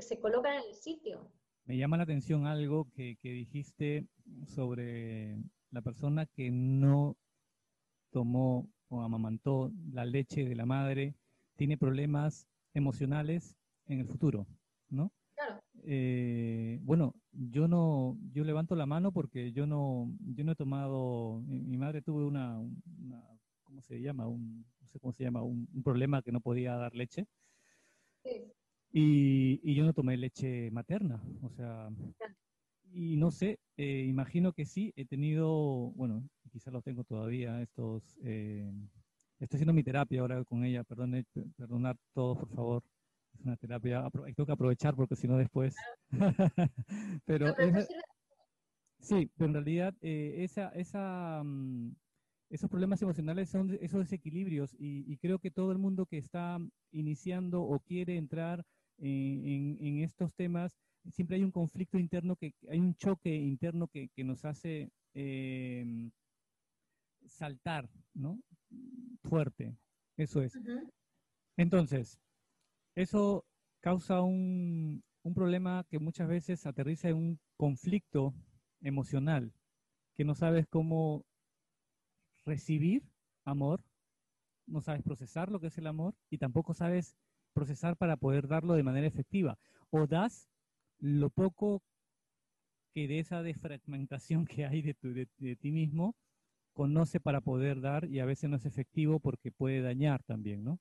se, 0.00 0.18
colocan 0.18 0.54
en 0.54 0.68
el 0.68 0.74
sitio. 0.74 1.30
Me 1.64 1.76
llama 1.76 1.96
la 1.96 2.04
atención 2.04 2.46
algo 2.46 2.88
que, 2.92 3.16
dijiste 3.22 4.06
sobre 4.46 5.36
la 5.70 5.82
persona 5.82 6.26
que 6.26 6.50
no 6.50 7.16
tomó 8.10 8.68
o 8.88 9.02
amamantó 9.02 9.72
la 9.92 10.04
leche 10.04 10.44
de 10.44 10.54
la 10.54 10.66
madre, 10.66 11.14
tiene 11.56 11.76
problemas 11.76 12.46
emocionales 12.72 13.56
en 13.86 14.00
el 14.00 14.06
futuro, 14.06 14.46
¿no? 14.88 15.12
Claro. 15.34 15.62
Eh, 15.84 16.78
bueno, 16.82 17.14
yo 17.32 17.68
no, 17.68 18.18
yo 18.32 18.44
levanto 18.44 18.74
la 18.74 18.86
mano 18.86 19.12
porque 19.12 19.52
yo 19.52 19.66
no, 19.66 20.10
yo 20.20 20.44
no 20.44 20.52
he 20.52 20.56
tomado, 20.56 21.42
mi 21.46 21.76
madre 21.76 22.02
tuvo 22.02 22.26
una, 22.26 22.58
¿cómo 23.62 23.82
se 23.82 24.00
llama? 24.00 24.26
Un, 24.26 24.64
no 24.80 24.88
sé 24.88 24.98
cómo 24.98 25.12
se 25.12 25.24
llama, 25.24 25.42
un, 25.42 25.68
un 25.72 25.82
problema 25.82 26.22
que 26.22 26.32
no 26.32 26.40
podía 26.40 26.74
dar 26.76 26.94
leche. 26.94 27.26
Sí. 28.24 28.52
Y, 28.98 29.74
yo 29.74 29.84
no 29.84 29.92
tomé 29.92 30.16
leche 30.16 30.70
materna, 30.70 31.22
o 31.42 31.50
sea, 31.50 31.90
y 32.92 33.16
no 33.16 33.30
sé, 33.30 33.58
eh, 33.76 34.06
imagino 34.08 34.54
que 34.54 34.64
sí, 34.64 34.92
he 34.96 35.04
tenido, 35.04 35.90
bueno, 35.96 36.26
quizás 36.50 36.72
lo 36.72 36.80
tengo 36.80 37.04
todavía, 37.04 37.60
estos, 37.60 38.16
eh, 38.22 38.72
estoy 39.38 39.58
haciendo 39.58 39.74
mi 39.74 39.82
terapia 39.82 40.22
ahora 40.22 40.42
con 40.44 40.64
ella, 40.64 40.82
perdón, 40.82 41.26
perdonad 41.56 41.96
todos, 42.14 42.38
por 42.38 42.48
favor, 42.54 42.82
es 43.36 43.44
una 43.44 43.56
terapia, 43.56 44.08
tengo 44.34 44.46
que 44.46 44.52
aprovechar 44.52 44.94
porque 44.94 45.16
si 45.16 45.28
no 45.28 45.36
después... 45.36 45.76
pero 47.24 47.54
sí, 49.00 49.30
pero 49.36 49.48
en 49.48 49.54
realidad 49.54 49.94
eh, 50.00 50.36
esa, 50.38 50.70
esa, 50.70 51.42
mm, 51.44 51.94
esos 52.50 52.70
problemas 52.70 53.02
emocionales 53.02 53.50
son 53.50 53.76
esos 53.80 54.00
desequilibrios 54.00 54.74
y, 54.78 55.04
y, 55.10 55.16
creo 55.18 55.38
que 55.38 55.50
todo 55.50 55.72
el 55.72 55.78
mundo 55.78 56.06
que 56.06 56.18
está 56.18 56.58
iniciando 56.92 57.62
o 57.62 57.78
quiere 57.80 58.16
entrar 58.16 58.64
en, 58.98 59.98
estos 60.00 60.34
temas, 60.34 60.76
siempre 61.10 61.36
hay 61.36 61.44
un 61.44 61.50
conflicto 61.50 61.98
interno, 61.98 62.36
que 62.36 62.54
hay 62.68 62.80
un 62.80 62.94
choque 62.94 63.34
interno 63.34 63.88
que, 63.88 64.10
nos 64.24 64.44
hace 64.44 64.90
em, 65.14 66.10
saltar, 67.26 67.88
¿no? 68.14 68.40
Fuerte, 69.22 69.76
eso 70.16 70.42
es. 70.42 70.58
Entonces, 71.56 72.18
eso 72.96 73.44
causa 73.80 74.20
un, 74.22 75.04
un 75.22 75.34
problema 75.34 75.84
que 75.88 76.00
muchas 76.00 76.28
veces 76.28 76.66
aterriza 76.66 77.08
en 77.08 77.16
un 77.16 77.40
conflicto 77.56 78.34
emocional, 78.80 79.52
que 80.14 80.24
no 80.24 80.34
sabes 80.34 80.66
cómo 80.66 81.24
recibir 82.44 83.04
amor, 83.44 83.82
no 84.66 84.80
sabes 84.80 85.02
procesar 85.02 85.50
lo 85.50 85.60
que 85.60 85.68
es 85.68 85.78
el 85.78 85.86
amor 85.86 86.14
y 86.30 86.38
tampoco 86.38 86.74
sabes 86.74 87.16
procesar 87.52 87.96
para 87.96 88.16
poder 88.16 88.48
darlo 88.48 88.74
de 88.74 88.82
manera 88.82 89.06
efectiva. 89.06 89.58
O 89.90 90.06
das 90.06 90.48
lo 90.98 91.30
poco 91.30 91.82
que 92.92 93.08
de 93.08 93.18
esa 93.18 93.42
defragmentación 93.42 94.46
que 94.46 94.64
hay 94.64 94.82
de, 94.82 95.28
de, 95.38 95.56
ti 95.56 95.70
mismo, 95.70 96.14
conoce 96.72 97.20
para 97.20 97.40
poder 97.40 97.80
dar 97.80 98.04
y 98.06 98.20
a 98.20 98.24
veces 98.24 98.48
no 98.48 98.56
es 98.56 98.66
efectivo 98.66 99.20
porque 99.20 99.52
puede 99.52 99.80
dañar 99.82 100.22
también, 100.22 100.64
¿no? 100.64 100.78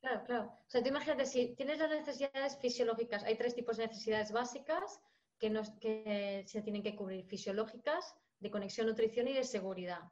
Claro, 0.00 0.22
claro. 0.24 0.44
O 0.46 0.70
sea, 0.70 0.82
tú 0.82 0.88
imagínate, 0.88 1.26
si 1.26 1.54
tienes 1.56 1.78
las 1.78 1.90
necesidades 1.90 2.56
fisiológicas, 2.58 3.24
hay 3.24 3.36
tres 3.36 3.54
tipos 3.54 3.76
de 3.76 3.86
necesidades 3.86 4.30
básicas 4.32 5.00
que, 5.38 6.44
se 6.46 6.62
tienen 6.62 6.82
que 6.82 6.94
cubrir, 6.96 7.24
fisiológicas, 7.26 8.14
de 8.40 8.50
conexión, 8.50 8.86
nutrición 8.86 9.26
y 9.28 9.34
de 9.34 9.44
seguridad. 9.44 10.02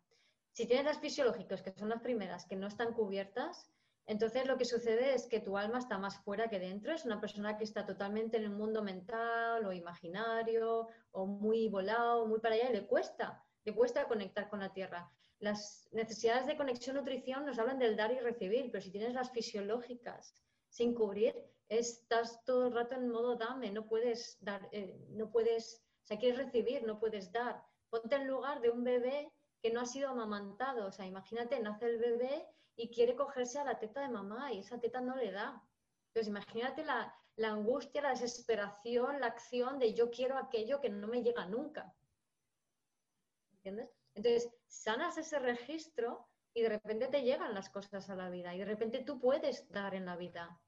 Si 0.53 0.67
tienes 0.67 0.87
las 0.87 0.99
fisiológicas, 0.99 1.63
que 1.63 1.73
son 1.73 1.89
las 1.89 2.01
primeras, 2.03 2.47
que 2.47 2.57
no 2.57 2.67
están 2.67 2.93
cubiertas, 2.95 3.71
Entonces 4.09 4.47
lo 4.47 4.57
que 4.57 4.65
sucede 4.65 5.15
es 5.15 5.27
que 5.27 5.41
tu 5.41 5.57
alma 5.59 5.79
está 5.79 5.99
más 5.99 6.19
fuera 6.25 6.49
que 6.49 6.61
dentro, 6.61 6.93
es 6.93 7.05
una 7.05 7.21
persona 7.21 7.57
que 7.57 7.65
está 7.65 7.85
totalmente 7.85 8.37
en 8.37 8.45
el 8.45 8.51
mundo 8.51 8.81
mental 8.83 9.65
o 9.67 9.73
imaginario 9.73 10.87
o 11.11 11.27
muy 11.27 11.69
volado, 11.69 12.27
muy 12.27 12.39
para 12.41 12.55
allá 12.55 12.71
y 12.71 12.73
le 12.75 12.87
cuesta, 12.87 13.45
le 13.65 13.75
cuesta 13.75 14.07
conectar 14.07 14.49
con 14.49 14.61
la 14.61 14.73
tierra. 14.73 15.11
Las 15.39 15.89
necesidades 15.93 16.47
de 16.47 16.57
conexión 16.57 16.97
nutrición 16.97 17.45
nos 17.45 17.59
hablan 17.59 17.79
del 17.79 17.97
dar 17.97 18.11
y 18.13 18.19
recibir, 18.19 18.71
pero 18.71 18.83
si 18.83 18.91
tienes 18.91 19.13
las 19.13 19.31
fisiológicas 19.31 20.35
sin 20.69 20.95
cubrir, 20.95 21.35
estás 21.69 22.45
todo 22.45 22.67
el 22.67 22.73
rato 22.73 22.95
en 22.95 23.09
modo 23.09 23.37
dame, 23.37 23.71
no 23.71 23.87
puedes 23.87 24.39
dar, 24.41 24.69
eh, 24.73 24.99
no 25.11 25.31
puedes, 25.31 25.85
o 26.05 26.07
sea, 26.07 26.19
quieres 26.19 26.39
recibir, 26.39 26.85
no 26.85 26.99
puedes 26.99 27.33
dar. 27.33 27.63
Ponte 27.91 28.17
en 28.17 28.27
lugar 28.27 28.61
de 28.61 28.71
un 28.71 28.85
bebé 28.85 29.33
que 29.63 29.71
no 29.71 29.81
ha 29.81 29.87
sido 29.87 30.11
amamantado, 30.11 30.87
o 30.87 30.93
sea, 30.93 31.07
imagínate, 31.07 31.61
nace 31.61 31.87
el 31.87 31.99
bebé 31.99 32.47
y 32.77 32.91
quiere 32.91 33.17
cogerse 33.17 33.59
a 33.59 33.65
la 33.65 33.79
teta 33.79 34.03
de 34.03 34.09
mamá 34.09 34.53
y 34.53 34.61
esa 34.61 34.79
teta 34.79 35.01
no 35.01 35.17
le 35.17 35.33
da. 35.33 35.63
Entonces, 36.09 36.29
imagínate 36.29 36.85
la, 36.85 37.15
angustia, 37.43 38.03
la 38.03 38.11
desesperación, 38.11 39.21
la 39.21 39.27
acción 39.27 39.79
de 39.79 39.95
yo 39.95 40.11
quiero 40.11 40.39
aquello 40.39 40.81
que 40.81 40.91
no 40.91 41.09
me 41.09 41.23
llega 41.23 41.47
nunca. 41.47 41.95
¿Entiendes? 43.53 43.96
Entonces, 44.17 44.51
sanas 44.67 45.17
ese 45.19 45.39
registro 45.39 46.29
y 46.53 46.63
de 46.63 46.71
repente 46.71 47.07
te 47.07 47.23
llegan 47.23 47.55
las 47.55 47.71
cosas 47.71 48.11
a 48.11 48.17
la 48.17 48.29
vida 48.31 48.55
y 48.55 48.59
de 48.59 48.65
repente 48.65 49.05
tú 49.05 49.21
puedes 49.21 49.71
dar 49.71 49.95
en 49.95 50.07
la 50.07 50.17
vida. 50.17 50.61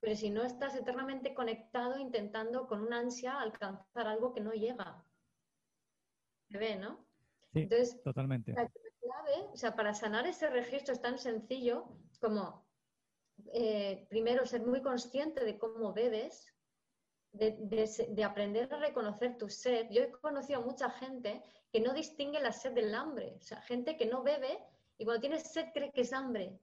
Pero 0.00 0.14
si 0.14 0.30
no 0.30 0.44
estás 0.44 0.76
eternamente 0.76 1.34
conectado 1.34 1.98
intentando 1.98 2.68
con 2.68 2.82
una 2.82 2.98
ansia 2.98 3.40
alcanzar 3.40 4.06
algo 4.06 4.32
que 4.32 4.42
no 4.42 4.52
llega. 4.52 5.02
Se 6.50 6.58
ve, 6.58 6.76
¿no? 6.76 7.06
Sí, 7.52 7.60
Entonces, 7.62 8.02
totalmente 8.02 8.54
o 9.52 9.56
sea, 9.56 9.74
para 9.74 9.94
sanar 9.94 10.26
ese 10.26 10.48
registro 10.50 10.92
es 10.92 11.00
tan 11.00 11.18
sencillo 11.18 11.88
como, 12.20 12.66
eh, 13.52 14.06
primero, 14.08 14.46
ser 14.46 14.64
muy 14.64 14.82
consciente 14.82 15.44
de 15.44 15.58
cómo 15.58 15.92
bebes, 15.92 16.53
de, 17.34 18.24
aprender 18.24 18.72
a 18.72 18.78
reconocer 18.78 19.36
tu 19.36 19.48
sed. 19.48 19.88
Yo 19.90 20.02
he 20.02 20.10
conocido 20.10 20.60
a 20.60 20.64
mucha 20.64 20.90
gente 20.90 21.42
que 21.72 21.80
no 21.80 21.92
distingue 21.92 22.40
la 22.40 22.52
sed 22.52 22.72
del 22.72 22.94
hambre, 22.94 23.34
o 23.36 23.40
sea, 23.40 23.60
gente 23.62 23.96
que 23.96 24.06
no 24.06 24.22
bebe 24.22 24.58
y 24.96 25.04
cuando 25.04 25.20
tiene 25.20 25.40
sed 25.40 25.66
cree 25.74 25.92
que 25.92 26.02
es 26.02 26.12
hambre. 26.12 26.58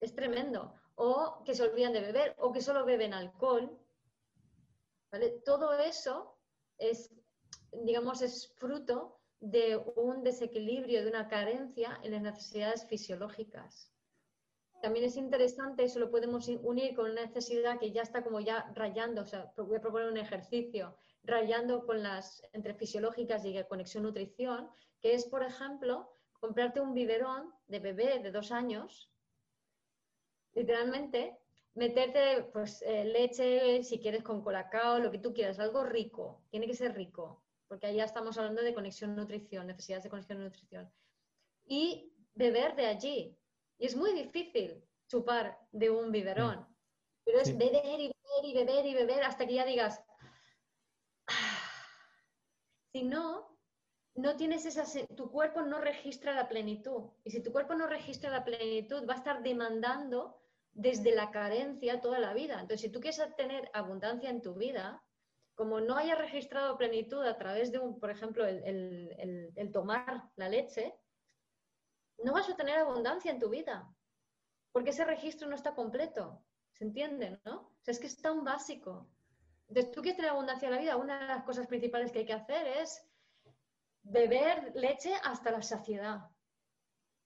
Es 0.00 0.14
tremendo. 0.14 0.74
O 0.94 1.42
que 1.44 1.54
se 1.54 1.62
olvidan 1.62 1.92
de 1.92 2.00
beber, 2.00 2.34
o 2.38 2.52
que 2.52 2.62
solo 2.62 2.84
beben 2.84 3.12
alcohol. 3.12 3.78
Todo 5.44 5.74
eso 5.78 6.38
es, 6.78 7.10
digamos, 7.72 8.22
es 8.22 8.52
fruto 8.56 9.20
de 9.40 9.76
un 9.96 10.22
desequilibrio, 10.22 11.02
de 11.02 11.10
una 11.10 11.28
carencia 11.28 11.98
en 12.02 12.12
las 12.12 12.22
necesidades 12.22 12.86
fisiológicas. 12.86 13.92
También 14.82 15.04
es 15.04 15.16
interesante, 15.16 15.84
eso 15.84 15.98
lo 15.98 16.10
podemos 16.10 16.48
unir 16.48 16.94
con 16.94 17.10
una 17.10 17.24
necesidad 17.26 17.78
que 17.78 17.92
ya 17.92 18.02
está 18.02 18.22
como 18.22 18.40
ya 18.40 18.70
rayando, 18.74 19.22
o 19.22 19.26
sea, 19.26 19.52
voy 19.56 19.76
a 19.76 19.80
proponer 19.80 20.08
un 20.08 20.16
ejercicio, 20.16 20.96
rayando 21.22 21.84
con 21.86 22.02
las 22.02 22.42
entre 22.52 22.74
fisiológicas 22.74 23.44
y 23.44 23.62
conexión-nutrición, 23.64 24.70
que 25.00 25.14
es, 25.14 25.26
por 25.26 25.42
ejemplo, 25.42 26.10
comprarte 26.32 26.80
un 26.80 26.94
biberón 26.94 27.52
de 27.68 27.78
bebé 27.78 28.20
de 28.20 28.30
dos 28.30 28.52
años, 28.52 29.10
literalmente, 30.54 31.38
meterte 31.74 32.44
pues, 32.52 32.82
eh, 32.82 33.04
leche, 33.04 33.82
si 33.82 34.00
quieres 34.00 34.22
con 34.22 34.42
colacao, 34.42 34.98
lo 34.98 35.10
que 35.10 35.18
tú 35.18 35.32
quieras, 35.34 35.58
algo 35.58 35.84
rico, 35.84 36.42
tiene 36.50 36.66
que 36.66 36.74
ser 36.74 36.94
rico 36.94 37.42
porque 37.70 37.86
ahí 37.86 37.96
ya 37.98 38.04
estamos 38.04 38.36
hablando 38.36 38.62
de 38.62 38.74
conexión-nutrición, 38.74 39.68
necesidades 39.68 40.02
de 40.02 40.10
conexión-nutrición. 40.10 40.92
Y 41.64 42.12
beber 42.34 42.74
de 42.74 42.86
allí. 42.86 43.38
Y 43.80 43.86
es 43.86 43.96
muy 43.96 44.12
difícil 44.12 44.84
chupar 45.08 45.58
de 45.72 45.90
un 45.90 46.12
biberón, 46.12 46.68
pero 47.24 47.40
es 47.40 47.56
beber 47.56 47.98
y 47.98 48.12
beber 48.12 48.44
y 48.44 48.54
beber 48.54 48.86
y 48.86 48.94
beber 48.94 49.24
hasta 49.24 49.46
que 49.46 49.54
ya 49.54 49.64
digas, 49.64 50.04
ah". 51.26 51.58
si 52.92 53.02
no, 53.02 53.58
no 54.14 54.36
tienes 54.36 54.66
esa, 54.66 54.84
tu 55.16 55.30
cuerpo 55.30 55.62
no 55.62 55.80
registra 55.80 56.34
la 56.34 56.46
plenitud. 56.46 57.10
Y 57.24 57.30
si 57.30 57.42
tu 57.42 57.52
cuerpo 57.52 57.74
no 57.74 57.86
registra 57.86 58.30
la 58.30 58.44
plenitud, 58.44 59.08
va 59.08 59.14
a 59.14 59.18
estar 59.18 59.42
demandando 59.42 60.38
desde 60.72 61.14
la 61.14 61.30
carencia 61.30 62.02
toda 62.02 62.18
la 62.18 62.34
vida. 62.34 62.54
Entonces, 62.60 62.82
si 62.82 62.90
tú 62.90 63.00
quieres 63.00 63.20
tener 63.36 63.70
abundancia 63.72 64.28
en 64.28 64.42
tu 64.42 64.54
vida, 64.54 65.02
como 65.54 65.80
no 65.80 65.96
haya 65.96 66.14
registrado 66.14 66.76
plenitud 66.76 67.24
a 67.24 67.38
través 67.38 67.72
de, 67.72 67.78
un, 67.78 67.98
por 67.98 68.10
ejemplo, 68.10 68.46
el, 68.46 69.70
tomar 69.72 70.24
la 70.36 70.48
leche, 70.48 70.94
no 72.24 72.32
vas 72.32 72.48
a 72.48 72.56
tener 72.56 72.78
abundancia 72.78 73.30
en 73.30 73.38
tu 73.38 73.48
vida, 73.48 73.92
porque 74.72 74.90
ese 74.90 75.04
registro 75.04 75.48
no 75.48 75.54
está 75.54 75.74
completo. 75.74 76.42
¿Se 76.72 76.84
entiende, 76.84 77.40
no? 77.44 77.56
O 77.56 77.82
sea, 77.82 77.92
es 77.92 77.98
que 77.98 78.06
es 78.06 78.20
tan 78.20 78.44
básico. 78.44 79.08
Entonces, 79.68 79.92
tú 79.92 80.00
quieres 80.00 80.16
tener 80.16 80.30
abundancia 80.30 80.66
en 80.66 80.74
la 80.74 80.80
vida, 80.80 80.96
una 80.96 81.20
de 81.20 81.26
las 81.26 81.44
cosas 81.44 81.66
principales 81.66 82.10
que 82.10 82.20
hay 82.20 82.26
que 82.26 82.32
hacer 82.32 82.66
es 82.66 83.06
beber 84.02 84.72
leche 84.74 85.12
hasta 85.24 85.50
la 85.50 85.62
saciedad. 85.62 86.30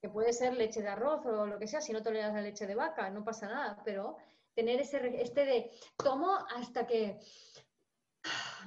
Que 0.00 0.09
puede 0.11 0.33
ser 0.33 0.54
leche 0.54 0.83
de 0.83 0.88
arroz 0.88 1.24
o 1.24 1.46
lo 1.46 1.59
que 1.59 1.66
sea, 1.66 1.80
si 1.80 1.92
no 1.92 2.02
toleras 2.02 2.35
la 2.35 2.42
leche 2.42 2.66
de 2.66 2.74
vaca, 2.74 3.11
no 3.11 3.24
pasa 3.24 3.48
nada, 3.48 3.80
pero 3.85 4.16
tener 4.54 4.80
ese 4.80 5.22
este 5.22 5.44
de 5.44 5.70
tomo 5.96 6.37
hasta 6.54 6.87
que 6.87 7.18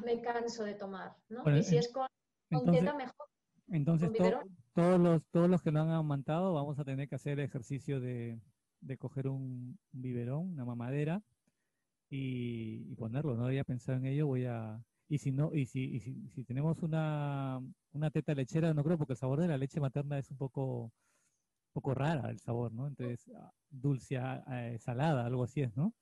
me 0.04 0.22
canso 0.22 0.64
de 0.64 0.76
tomar, 0.76 1.16
¿no? 1.30 1.44
y 1.56 1.64
si 1.64 1.78
es 1.78 1.92
con, 1.92 2.08
entonces, 2.50 2.84
mejor. 2.96 3.28
Entonces, 3.70 4.12
todos, 4.78 5.00
los, 5.00 5.26
todos 5.32 5.50
los 5.50 5.64
que 5.64 5.72
lo 5.72 5.82
han 5.82 5.90
amamantado 5.90 6.54
vamos 6.54 6.78
a 6.78 6.84
tener 6.84 7.10
que 7.10 7.16
hacer 7.16 7.40
el 7.40 7.46
ejercicio 7.46 8.00
de, 8.00 8.40
coger 9.00 9.28
un, 9.28 9.80
biberón, 9.92 10.52
una 10.52 10.66
mamadera, 10.66 11.24
y, 12.12 12.96
ponerlo. 12.96 13.36
No 13.36 13.48
había 13.48 13.64
pensado 13.64 13.98
en 13.98 14.06
ello, 14.06 14.28
voy 14.28 14.46
a... 14.46 14.80
Y 15.10 15.18
si 15.18 15.32
no, 15.32 15.52
y 15.52 15.66
si, 15.66 16.00
si, 16.00 16.44
tenemos 16.44 16.84
una, 16.84 17.60
una 17.94 18.12
teta 18.12 18.36
lechera, 18.36 18.72
no 18.76 18.84
creo, 18.84 19.00
porque 19.00 19.14
el 19.14 19.18
sabor 19.18 19.42
de 19.42 19.48
la 19.48 19.58
leche 19.58 19.80
materna 19.80 20.20
es 20.20 20.30
un 20.30 20.38
poco 20.38 20.92
poco 21.74 21.94
rara 21.96 22.30
el 22.30 22.40
sabor, 22.40 22.72
¿no? 22.72 22.88
Entonces, 22.88 23.32
ah, 23.36 23.52
dulce, 23.70 24.18
ah, 24.18 24.44
eh, 24.52 24.78
salada, 24.80 25.26
algo 25.26 25.44
así 25.44 25.62
es, 25.62 25.76
¿no? 25.76 25.94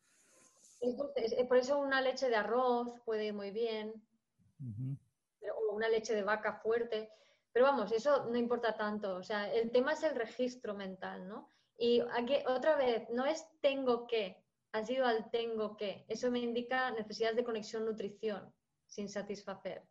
por 1.48 1.58
eso 1.58 1.80
una 1.80 2.02
leche 2.02 2.30
de 2.30 2.36
arroz 2.36 3.00
puede 3.06 3.28
ir 3.28 3.34
muy 3.34 3.52
bien, 3.52 3.94
o 4.62 5.76
una 5.76 5.90
leche 5.90 6.14
de 6.14 6.24
vaca 6.24 6.54
fuerte, 6.62 7.10
pero 7.56 7.68
vamos, 7.68 7.94
eso 7.94 8.26
no 8.26 8.38
importa 8.38 8.76
tanto, 8.76 9.16
o 9.16 9.24
sea, 9.24 9.50
el 9.50 9.72
tema 9.72 9.94
es 9.94 10.04
el 10.04 10.14
registro 10.14 10.74
mental, 10.74 11.26
¿no? 11.26 11.48
Y 11.78 12.02
aquí, 12.12 12.36
otra 12.48 12.76
vez, 12.76 13.10
no 13.12 13.26
es 13.26 13.48
tengo 13.62 14.08
que, 14.08 14.44
ha 14.74 14.84
sido 14.84 15.06
al 15.06 15.32
tengo 15.32 15.78
que, 15.78 16.04
eso 16.10 16.30
me 16.30 16.40
indica 16.40 16.92
necesidades 16.92 17.38
de 17.38 17.46
conexión 17.46 17.86
nutrición 17.86 18.54
sin 18.86 19.08
satisfacer. 19.08 19.88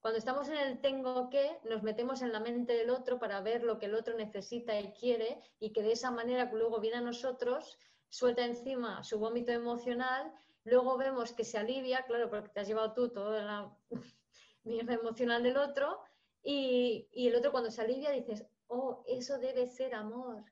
Cuando 0.00 0.18
estamos 0.18 0.48
en 0.48 0.56
el 0.56 0.80
tengo 0.80 1.30
que, 1.30 1.60
nos 1.70 1.84
metemos 1.84 2.20
en 2.20 2.32
la 2.32 2.40
mente 2.40 2.72
del 2.72 2.90
otro 2.90 3.20
para 3.20 3.40
ver 3.42 3.62
lo 3.62 3.78
que 3.78 3.86
el 3.86 3.94
otro 3.94 4.16
necesita 4.16 4.80
y 4.80 4.90
quiere 4.90 5.38
y 5.60 5.72
que 5.72 5.84
de 5.84 5.92
esa 5.92 6.10
manera 6.10 6.50
luego 6.52 6.80
viene 6.80 6.96
a 6.96 7.00
nosotros 7.00 7.78
suelta 8.08 8.44
encima 8.44 9.04
su 9.04 9.20
vómito 9.20 9.52
emocional, 9.52 10.32
luego 10.64 10.96
vemos 10.96 11.32
que 11.32 11.44
se 11.44 11.58
alivia, 11.58 12.04
claro, 12.06 12.28
porque 12.28 12.48
te 12.48 12.58
has 12.58 12.66
llevado 12.66 12.92
tú 12.92 13.10
toda 13.10 13.44
la 13.44 13.72
mierda 14.64 14.94
emocional 14.94 15.44
del 15.44 15.58
otro, 15.58 16.00
y, 16.44 17.08
el 17.14 17.34
otro 17.34 17.50
cuando 17.50 17.70
se 17.70 17.80
alivia 17.80 18.10
dices, 18.10 18.46
oh, 18.68 19.02
eso 19.08 19.38
debe 19.38 19.66
ser 19.66 19.94
amor. 19.94 20.44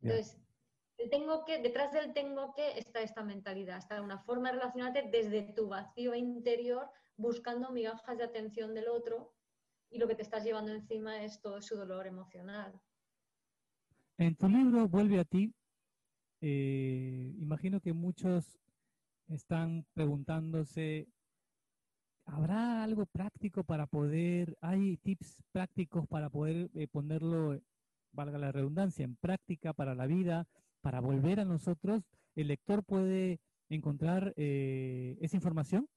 Entonces, 0.00 0.38
tengo 1.10 1.44
que, 1.44 1.60
detrás 1.60 1.92
del 1.92 2.12
tengo 2.12 2.54
que 2.54 2.78
está 2.78 3.00
esta 3.00 3.24
mentalidad, 3.24 3.78
está 3.78 4.00
una 4.00 4.18
forma 4.18 4.50
de 4.50 4.58
relacionarte 4.58 5.08
desde 5.10 5.42
tu 5.54 5.68
vacío 5.68 6.14
interior, 6.14 6.88
buscando 7.16 7.72
migajas 7.72 8.16
de 8.16 8.24
atención 8.24 8.74
del 8.74 8.88
otro, 8.88 9.34
y 9.90 9.98
lo 9.98 10.06
que 10.06 10.14
te 10.14 10.22
estás 10.22 10.44
llevando 10.44 10.72
encima 10.72 11.22
es 11.24 11.40
todo 11.40 11.60
su 11.62 11.76
dolor 11.76 12.06
emocional. 12.06 12.80
En 14.18 14.36
tu 14.36 14.48
libro 14.48 14.88
Vuelve 14.88 15.18
a 15.18 15.24
ti, 15.24 15.52
eh, 16.40 17.34
imagino 17.38 17.80
que 17.80 17.92
muchos 17.92 18.58
están 19.28 19.84
preguntándose, 19.94 21.08
¿habrá 22.28 22.82
algo 22.82 23.06
práctico 23.06 23.64
para 23.64 23.86
poder, 23.86 24.56
hay 24.60 24.96
tips 24.98 25.42
prácticos 25.52 26.06
para 26.06 26.30
poder 26.30 26.70
eh, 26.74 26.86
ponerlo, 26.86 27.60
valga 28.12 28.38
la 28.38 28.52
redundancia, 28.52 29.04
en 29.04 29.16
práctica 29.16 29.72
para 29.72 29.94
la 29.94 30.06
vida, 30.06 30.46
para 30.80 31.00
volver 31.00 31.40
a 31.40 31.44
nosotros? 31.44 32.02
¿El 32.34 32.48
lector 32.48 32.84
puede 32.84 33.40
encontrar 33.68 34.32
eh, 34.36 35.16
esa 35.20 35.36
información? 35.36 35.88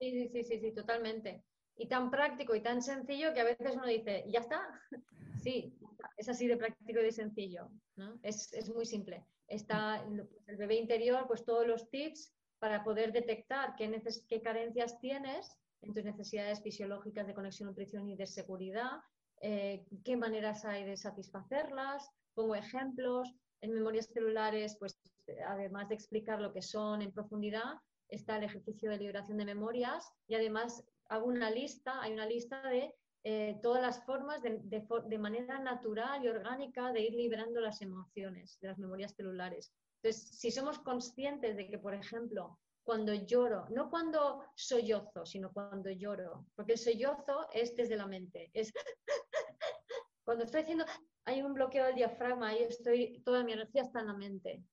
Sí, 0.00 0.28
sí, 0.28 0.44
sí, 0.44 0.58
sí, 0.58 0.72
totalmente. 0.72 1.42
Y 1.76 1.88
tan 1.88 2.10
práctico 2.10 2.54
y 2.54 2.62
tan 2.62 2.82
sencillo 2.82 3.32
que 3.34 3.40
a 3.40 3.44
veces 3.44 3.74
uno 3.74 3.86
dice, 3.86 4.24
¿ya 4.28 4.40
está? 4.40 4.60
Sí, 5.38 5.72
es 6.16 6.28
así 6.28 6.48
de 6.48 6.56
práctico 6.56 6.98
y 6.98 7.04
de 7.04 7.12
sencillo. 7.12 7.70
¿no? 7.94 8.18
Es, 8.22 8.52
es 8.52 8.68
muy 8.74 8.84
simple 8.84 9.24
está 9.48 10.04
el 10.46 10.56
bebé 10.56 10.76
interior, 10.76 11.26
pues 11.26 11.44
todos 11.44 11.66
los 11.66 11.90
tips 11.90 12.32
para 12.58 12.84
poder 12.84 13.12
detectar 13.12 13.74
qué, 13.76 14.42
carencias 14.42 14.98
tienes 15.00 15.58
en 15.82 15.94
tus 15.94 16.04
necesidades 16.04 16.62
fisiológicas 16.62 17.26
de 17.26 17.34
conexión, 17.34 17.68
nutrición 17.68 18.08
y 18.08 18.16
de 18.16 18.26
seguridad, 18.26 19.00
eh, 19.40 19.84
qué 20.04 20.16
maneras 20.16 20.64
hay 20.64 20.84
de 20.84 20.96
satisfacerlas, 20.96 22.10
pongo 22.34 22.54
ejemplos. 22.54 23.32
En 23.60 23.74
memorias 23.74 24.06
celulares, 24.06 24.76
pues 24.78 25.00
además 25.46 25.88
de 25.88 25.96
explicar 25.96 26.40
lo 26.40 26.52
que 26.52 26.62
son 26.62 27.02
en 27.02 27.12
profundidad, 27.12 27.74
está 28.08 28.36
el 28.36 28.44
ejercicio 28.44 28.90
de 28.90 28.98
liberación 28.98 29.38
de 29.38 29.44
memorias 29.44 30.12
y 30.26 30.34
además 30.34 30.84
hago 31.08 31.26
una 31.26 31.50
lista, 31.50 32.00
hay 32.00 32.12
una 32.12 32.26
lista 32.26 32.62
de 32.68 32.94
eh, 33.24 33.58
todas 33.62 33.82
las 33.82 34.04
formas 34.04 34.42
de, 34.42 35.18
manera 35.18 35.58
natural 35.58 36.24
y 36.24 36.28
orgánica 36.28 36.92
de 36.92 37.02
ir 37.02 37.14
liberando 37.14 37.60
las 37.60 37.82
emociones 37.82 38.58
de 38.60 38.68
las 38.68 38.78
memorias 38.78 39.14
celulares. 39.14 39.72
Entonces, 40.02 40.28
si 40.38 40.50
somos 40.50 40.78
conscientes 40.78 41.56
de 41.56 41.66
que, 41.66 41.78
por 41.78 41.94
ejemplo, 41.94 42.58
cuando 42.88 43.12
lloro, 43.12 43.66
no 43.68 43.90
cuando 43.90 44.42
sollozo, 44.54 45.26
sino 45.26 45.52
cuando 45.52 45.90
lloro, 45.90 46.46
porque 46.54 46.72
el 46.72 46.78
sollozo 46.78 47.48
es 47.52 47.76
desde 47.76 47.96
la 47.96 48.06
mente, 48.06 48.50
es 48.54 48.72
cuando 50.24 50.44
estoy 50.44 50.62
haciendo, 50.62 50.86
hay 51.26 51.42
un 51.42 51.52
bloqueo 51.52 51.84
del 51.84 51.96
diafragma, 51.96 52.48
ahí 52.48 52.62
estoy, 52.62 53.20
toda 53.24 53.44
mi 53.44 53.52
energía 53.52 53.82
está 53.82 54.00
en 54.00 54.06
la 54.06 54.14
mente, 54.14 54.64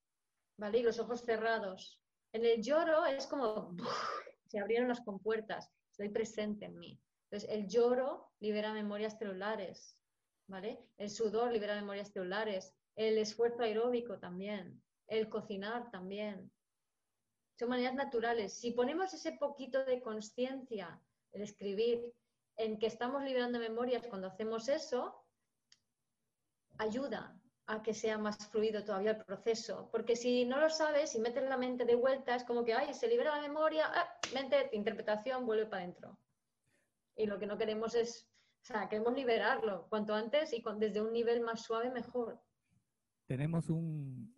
¿vale? 0.58 0.80
Y 0.80 0.84
los 0.84 1.00
ojos 1.00 1.26
cerrados. 1.26 2.00
En 2.32 2.46
el 2.46 2.62
lloro 2.62 3.06
es 3.06 3.28
como, 3.28 3.76
se 4.48 4.60
abrieron 4.60 4.88
las 4.88 5.02
compuertas, 5.02 5.70
estoy 5.92 6.08
presente 6.08 6.68
en 6.68 6.78
mí. 6.78 6.98
Entonces, 7.30 7.50
el 7.50 7.68
lloro 7.68 8.32
libera 8.40 8.72
memorias 8.72 9.18
celulares, 9.18 9.98
¿vale? 10.48 10.80
El 10.98 11.10
sudor 11.10 11.52
libera 11.52 11.76
memorias 11.76 12.14
celulares, 12.14 12.74
el 12.96 13.18
esfuerzo 13.18 13.64
aeróbico 13.64 14.20
también, 14.20 14.82
el 15.08 15.30
cocinar 15.30 15.92
también. 15.92 16.52
Son 17.58 17.70
maneras 17.70 17.96
naturales. 17.96 18.54
Si 18.54 18.72
ponemos 18.72 19.14
ese 19.14 19.34
poquito 19.34 19.86
de 19.86 20.02
conciencia, 20.02 21.00
el 21.32 21.42
escribir, 21.42 22.14
en 22.58 22.80
que 22.80 22.88
estamos 22.88 23.24
liberando 23.24 23.60
memorias 23.60 24.08
cuando 24.08 24.28
hacemos 24.28 24.68
eso, 24.70 25.26
ayuda 26.78 27.38
a 27.68 27.82
que 27.82 27.94
sea 27.94 28.18
más 28.18 28.48
fluido 28.48 28.84
todavía 28.84 29.12
el 29.12 29.26
proceso. 29.26 29.90
Porque 29.92 30.16
si 30.16 30.46
no 30.46 30.60
lo 30.60 30.70
sabes 30.70 31.16
y 31.16 31.20
metes 31.20 31.44
la 31.44 31.58
mente 31.58 31.86
de 31.86 31.96
vuelta, 31.96 32.36
es 32.36 32.44
como 32.44 32.64
que, 32.64 32.74
ay, 32.74 32.94
se 32.94 33.08
libera 33.08 33.36
la 33.36 33.42
memoria, 33.42 33.90
ah, 33.94 34.20
mente, 34.34 34.70
interpretación, 34.74 35.46
vuelve 35.46 35.66
para 35.66 35.84
adentro. 35.84 36.20
Y 37.16 37.26
lo 37.26 37.40
que 37.40 37.48
no 37.48 37.58
queremos 37.58 37.96
es, 37.96 38.30
o 38.62 38.66
sea, 38.66 38.88
queremos 38.90 39.14
liberarlo 39.14 39.88
cuanto 39.90 40.14
antes 40.14 40.54
y 40.54 40.64
desde 40.78 41.02
un 41.02 41.14
nivel 41.14 41.42
más 41.42 41.64
suave 41.64 41.90
mejor. 41.90 42.40
Tenemos 43.28 43.70
un, 43.70 44.34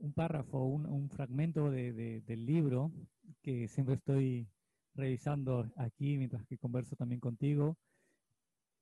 un 0.00 0.12
párrafo, 0.14 0.64
un, 0.64 1.10
fragmento 1.10 1.70
de, 1.70 2.22
del 2.22 2.46
libro 2.46 2.92
que 3.42 3.68
siempre 3.68 3.96
estoy 3.96 4.48
revisando 4.94 5.70
aquí 5.76 6.16
mientras 6.16 6.44
que 6.46 6.58
converso 6.58 6.96
también 6.96 7.20
contigo. 7.20 7.76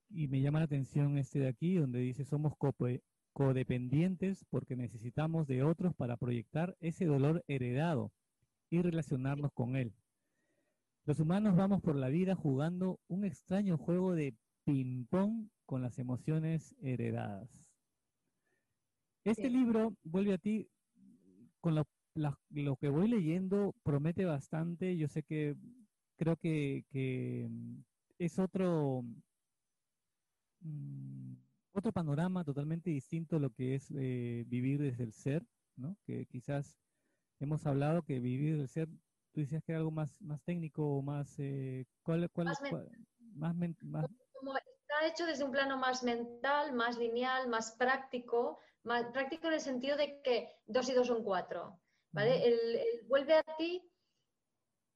Y 0.09 0.29
me 0.29 0.40
llama 0.40 0.61
la 0.61 0.66
atención 0.66 1.19
este 1.19 1.40
de 1.40 1.49
aquí, 1.49 1.75
donde 1.75 1.99
dice, 1.99 2.25
somos 2.25 2.55
codependientes 3.33 4.45
porque 4.51 4.77
necesitamos 4.77 5.49
de 5.49 5.64
otros 5.64 5.95
para 5.95 6.16
proyectar 6.16 6.77
ese 6.81 7.07
dolor 7.07 7.45
heredado 7.49 8.12
y 8.71 8.83
relacionarnos 8.83 9.53
con 9.53 9.75
él. 9.77 9.92
Los 11.07 11.21
humanos 11.21 11.57
vamos 11.57 11.83
por 11.83 11.97
la 11.97 12.09
vida 12.09 12.35
jugando 12.35 13.01
un 13.09 13.25
extraño 13.25 13.79
juego 13.79 14.14
de 14.14 14.37
ping-pong 14.64 15.49
con 15.64 15.83
las 15.83 15.99
emociones 15.99 16.75
heredadas. 16.81 17.65
Este 19.31 19.51
libro 19.51 19.93
vuelve 20.05 20.35
a 20.35 20.39
ti 20.39 20.69
con 21.61 21.75
lo, 21.75 22.77
que 22.77 22.89
voy 22.89 23.09
leyendo, 23.09 23.75
promete 23.83 24.25
bastante. 24.25 24.97
Yo 24.97 25.09
sé 25.09 25.23
que 25.23 25.57
creo 26.17 26.37
que, 26.37 26.85
es 28.19 28.39
otro, 28.39 29.03
mm, 30.61 31.35
otro 31.73 31.93
panorama 31.93 32.45
totalmente 32.45 32.91
distinto 32.91 33.37
a 33.37 33.41
lo 33.41 33.51
que 33.51 33.75
es 33.75 33.91
eh, 33.97 34.45
vivir 34.47 34.81
desde 34.81 35.05
el 35.05 35.12
ser, 35.12 35.45
¿no? 35.77 35.97
Que 36.07 36.27
quizás 36.27 36.79
hemos 37.41 37.67
hablado 37.67 38.03
que 38.03 38.21
vivir 38.21 38.53
desde 38.53 38.62
el 38.62 38.69
ser 38.69 38.89
Tú 39.37 39.41
decías 39.43 39.62
que 39.65 39.73
era 39.73 39.81
algo 39.81 39.91
más, 39.91 40.19
más 40.23 40.43
técnico 40.45 40.97
o 40.97 41.03
más... 41.03 41.39
Eh, 41.39 41.85
¿Cuál, 42.03 42.31
cuál, 42.31 42.47
más, 43.35 43.55
más, 43.83 44.07
Como 44.33 44.57
está 44.57 45.07
hecho 45.07 45.27
desde 45.27 45.45
un 45.45 45.51
plano 45.51 45.77
más 45.77 46.03
mental, 46.03 46.73
más 46.73 46.97
lineal, 46.97 47.47
más 47.47 47.73
práctico, 47.73 48.59
más 48.87 49.07
práctico 49.07 49.49
en 49.49 49.55
el 49.55 49.61
sentido 49.61 49.96
de 49.96 50.20
que 50.22 50.53
dos 50.66 50.88
y 50.88 50.94
dos 50.94 51.09
son 51.09 51.22
cuatro, 51.22 51.79
¿vale? 52.12 52.46
el, 52.46 53.07
vuelve 53.09 53.35
a 53.35 53.44
ti 53.59 53.83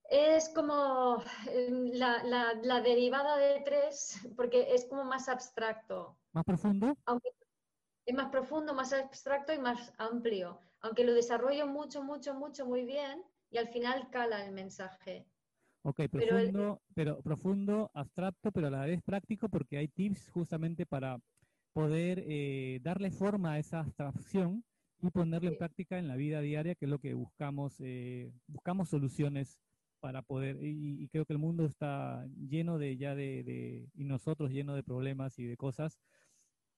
es 0.08 0.48
como 0.48 1.22
em, 1.46 1.90
la, 1.92 2.22
la, 2.24 2.54
la, 2.54 2.80
derivada 2.80 3.36
de 3.36 3.60
tres, 3.64 4.20
porque 4.36 4.74
es 4.74 4.86
como 4.86 5.04
más 5.04 5.28
abstracto. 5.28 6.18
¿Más 6.32 6.44
profundo? 6.44 6.96
Aunque 7.04 7.30
es 8.06 8.14
más 8.14 8.30
profundo, 8.30 8.74
más 8.74 8.92
abstracto 8.92 9.52
y 9.52 9.58
más 9.58 9.92
amplio. 9.98 10.58
Aunque 10.80 11.04
lo 11.04 11.14
desarrollo 11.14 11.66
mucho, 11.66 12.02
mucho, 12.02 12.34
mucho, 12.34 12.66
muy 12.66 12.84
bien, 12.84 13.22
y 13.50 13.58
al 13.58 13.68
final 13.68 14.10
cala 14.10 14.44
el 14.44 14.52
mensaje. 14.52 15.26
Ok, 15.82 16.02
profundo, 16.10 16.82
pero, 16.94 17.22
profundo, 17.22 17.90
abstracto, 17.94 18.50
pero 18.52 18.66
a 18.66 18.70
la 18.70 18.86
vez 18.86 19.00
práctico 19.02 19.48
porque 19.48 19.78
hay 19.78 19.88
tips 19.88 20.28
justamente 20.30 20.86
para 20.86 21.18
poder 21.72 22.24
eh, 22.26 22.80
darle 22.82 23.10
forma 23.10 23.52
a 23.52 23.58
esa 23.58 23.80
abstracción 23.80 24.64
y 25.02 25.10
ponerlo 25.10 25.50
en 25.50 25.58
práctica 25.58 25.98
en 25.98 26.08
la 26.08 26.16
vida 26.16 26.40
diaria, 26.40 26.74
que 26.74 26.84
es 26.84 26.90
lo 26.90 26.98
que 26.98 27.14
buscamos, 27.14 27.76
eh, 27.80 28.32
buscamos 28.46 28.88
soluciones 28.88 29.58
para 30.00 30.22
poder, 30.22 30.58
y, 30.62 31.08
creo 31.08 31.26
que 31.26 31.34
el 31.34 31.38
mundo 31.38 31.64
está 31.66 32.26
lleno 32.48 32.78
de 32.78 32.96
ya 32.96 33.14
de, 33.14 33.44
de, 33.44 33.88
y 33.94 34.04
nosotros 34.04 34.50
lleno 34.50 34.74
de 34.74 34.82
problemas 34.82 35.38
y 35.38 35.44
de 35.44 35.56
cosas 35.56 35.98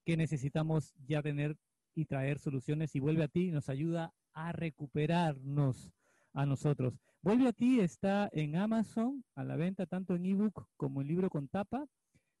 que 0.05 0.17
necesitamos 0.17 0.93
ya 1.05 1.21
tener 1.21 1.55
y 1.95 2.05
traer 2.05 2.39
soluciones 2.39 2.95
y 2.95 2.99
vuelve 2.99 3.23
a 3.23 3.27
ti 3.27 3.47
y 3.47 3.51
nos 3.51 3.69
ayuda 3.69 4.13
a 4.33 4.51
recuperarnos 4.51 5.91
a 6.33 6.45
nosotros. 6.45 6.99
Vuelve 7.21 7.47
a 7.47 7.53
ti 7.53 7.79
está 7.79 8.29
en 8.33 8.57
Amazon 8.57 9.23
a 9.35 9.43
la 9.43 9.55
venta 9.55 9.85
tanto 9.85 10.15
en 10.15 10.25
ebook 10.25 10.67
como 10.75 11.01
en 11.01 11.07
libro 11.07 11.29
con 11.29 11.47
tapa 11.47 11.85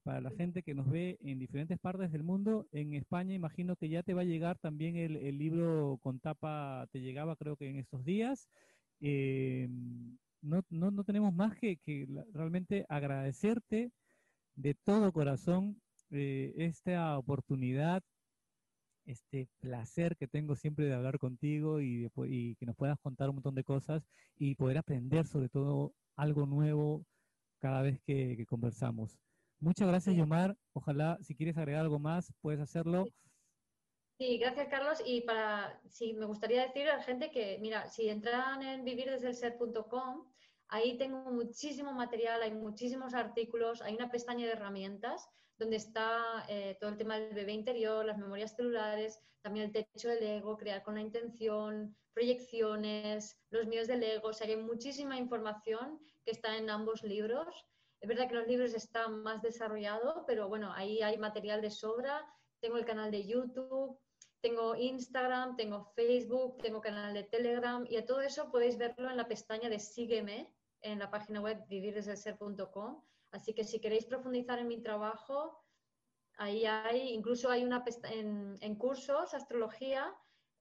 para 0.03 0.21
la 0.21 0.31
gente 0.31 0.63
que 0.63 0.73
nos 0.73 0.89
ve 0.89 1.17
en 1.21 1.39
diferentes 1.39 1.79
partes 1.79 2.11
del 2.11 2.23
mundo. 2.23 2.67
En 2.71 2.93
España 2.93 3.33
imagino 3.33 3.75
que 3.75 3.89
ya 3.89 4.03
te 4.03 4.13
va 4.13 4.21
a 4.21 4.25
llegar 4.25 4.57
también 4.59 4.95
el, 4.97 5.37
libro 5.37 5.99
con 6.01 6.19
tapa, 6.19 6.87
te 6.91 7.01
llegaba 7.01 7.35
creo 7.35 7.55
que 7.55 7.69
en 7.69 7.77
estos 7.77 8.03
días. 8.05 8.47
Eh, 8.99 9.67
no, 10.41 10.61
no, 10.69 10.91
no, 10.91 11.03
tenemos 11.03 11.33
más 11.33 11.55
que, 11.57 11.77
que, 11.77 12.07
realmente 12.33 12.85
agradecerte 12.89 13.91
de 14.55 14.73
todo 14.75 15.11
corazón 15.11 15.81
eh, 16.11 16.53
esta 16.57 17.17
oportunidad 17.17 18.03
este 19.05 19.47
placer 19.59 20.15
que 20.15 20.27
tengo 20.27 20.55
siempre 20.55 20.85
de 20.85 20.93
hablar 20.93 21.19
contigo 21.19 21.81
y, 21.81 22.09
y, 22.25 22.55
que 22.55 22.65
nos 22.65 22.75
puedas 22.75 22.99
contar 22.99 23.29
un 23.29 23.35
montón 23.35 23.55
de 23.55 23.63
cosas 23.63 24.07
y 24.37 24.55
poder 24.55 24.77
aprender 24.77 25.25
sobre 25.27 25.49
todo 25.49 25.93
algo 26.15 26.45
nuevo 26.45 27.05
cada 27.59 27.81
vez 27.81 27.99
que, 28.05 28.45
conversamos. 28.45 29.17
Muchas 29.63 29.87
gracias, 29.87 30.13
Yomar. 30.17 30.57
Ojalá, 30.73 31.17
si 31.21 31.35
quieres 31.35 31.57
agregar 31.57 31.83
algo 31.83 31.97
más, 31.97 32.33
puedes 32.41 32.59
hacerlo. 32.59 33.05
Sí, 34.17 34.37
gracias, 34.37 34.67
Carlos. 34.67 35.01
Y 35.05 35.21
para, 35.21 35.79
sí, 35.87 36.13
me 36.13 36.25
gustaría 36.25 36.63
decir 36.63 36.89
a 36.89 36.97
la 36.97 37.03
gente 37.03 37.31
que, 37.31 37.57
mira, 37.61 37.87
si 37.87 38.09
entran 38.09 38.61
en 38.61 38.83
vivirdesdelser.com, 38.83 40.27
ahí 40.67 40.97
tengo 40.97 41.31
muchísimo 41.31 41.93
material, 41.93 42.41
hay 42.41 42.53
muchísimos 42.53 43.13
artículos, 43.13 43.81
hay 43.81 43.95
una 43.95 44.11
pestaña 44.11 44.45
de 44.45 44.51
herramientas 44.51 45.29
donde 45.57 45.77
está 45.77 46.45
eh, 46.49 46.75
todo 46.81 46.89
el 46.89 46.97
tema 46.97 47.17
del 47.17 47.33
bebé 47.33 47.53
interior, 47.53 48.05
las 48.05 48.17
memorias 48.17 48.57
celulares, 48.57 49.21
también 49.41 49.67
el 49.67 49.71
techo 49.71 50.09
del 50.09 50.23
ego, 50.23 50.57
crear 50.57 50.83
con 50.83 50.95
la 50.95 51.01
intención, 51.01 51.95
proyecciones, 52.13 53.39
los 53.49 53.65
miedos 53.67 53.87
del 53.87 54.03
ego. 54.03 54.27
O 54.27 54.33
sea, 54.33 54.45
hay 54.45 54.57
muchísima 54.57 55.17
información 55.17 56.01
que 56.25 56.31
está 56.31 56.57
en 56.57 56.69
ambos 56.69 57.01
libros. 57.03 57.65
Es 58.03 58.09
verdad 58.09 58.27
que 58.27 58.35
los 58.35 58.47
libros 58.47 58.73
están 58.73 59.23
más 59.23 59.41
desarrollados, 59.41 60.25
pero 60.27 60.49
bueno, 60.49 60.73
ahí 60.73 61.01
hay 61.01 61.17
material 61.17 61.61
de 61.61 61.71
sobra. 61.71 62.21
Tengo 62.59 62.75
el 62.75 62.83
canal 62.83 63.11
de 63.11 63.25
YouTube, 63.25 63.97
tengo 64.41 64.75
Instagram, 64.75 65.55
tengo 65.55 65.85
Facebook, 65.95 66.57
tengo 66.57 66.81
canal 66.81 67.13
de 67.13 67.23
Telegram 67.23 67.85
y 67.89 67.95
a 67.95 68.05
todo 68.05 68.19
eso 68.19 68.51
podéis 68.51 68.77
verlo 68.77 69.09
en 69.09 69.15
la 69.15 69.29
pestaña 69.29 69.69
de 69.69 69.79
Sígueme 69.79 70.53
en 70.81 70.99
la 70.99 71.09
página 71.09 71.39
web 71.39 71.63
vivirdesdelser.com 71.69 73.01
Así 73.31 73.53
que 73.53 73.63
si 73.63 73.79
queréis 73.79 74.05
profundizar 74.05 74.59
en 74.59 74.67
mi 74.67 74.81
trabajo, 74.83 75.63
ahí 76.35 76.65
hay, 76.65 77.13
incluso 77.13 77.49
hay 77.49 77.63
una 77.63 77.85
en, 78.11 78.57
en 78.59 78.75
cursos, 78.75 79.33
astrología. 79.33 80.13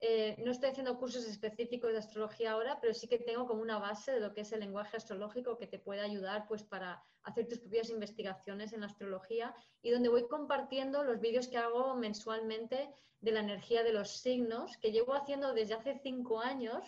Eh, 0.05 0.35
no 0.45 0.51
estoy 0.51 0.71
haciendo 0.71 0.99
cursos 0.99 1.25
específicos 1.29 1.93
de 1.93 1.99
astrología 1.99 2.51
ahora, 2.51 2.81
pero 2.81 2.93
sí 2.93 3.07
que 3.07 3.21
tengo 3.21 3.47
como 3.47 3.63
una 3.63 3.79
base 3.79 4.11
de 4.11 4.19
lo 4.19 4.35
que 4.35 4.41
es 4.41 4.51
el 4.51 4.59
lenguaje 4.59 4.97
astrológico 4.97 5.57
que 5.57 5.69
te 5.69 5.79
puede 5.79 6.01
ayudar 6.01 6.49
pues 6.49 6.65
para 6.65 7.01
hacer 7.23 7.47
tus 7.47 7.61
propias 7.61 7.89
investigaciones 7.89 8.73
en 8.73 8.81
la 8.81 8.87
astrología 8.87 9.55
y 9.81 9.93
donde 9.93 10.09
voy 10.09 10.27
compartiendo 10.27 11.05
los 11.05 11.21
vídeos 11.21 11.47
que 11.47 11.57
hago 11.57 11.95
mensualmente 11.95 12.91
de 13.21 13.31
la 13.31 13.39
energía 13.39 13.85
de 13.85 13.93
los 13.93 14.11
signos 14.11 14.77
que 14.79 14.91
llevo 14.91 15.15
haciendo 15.15 15.55
desde 15.55 15.75
hace 15.75 16.01
cinco 16.03 16.41
años 16.41 16.83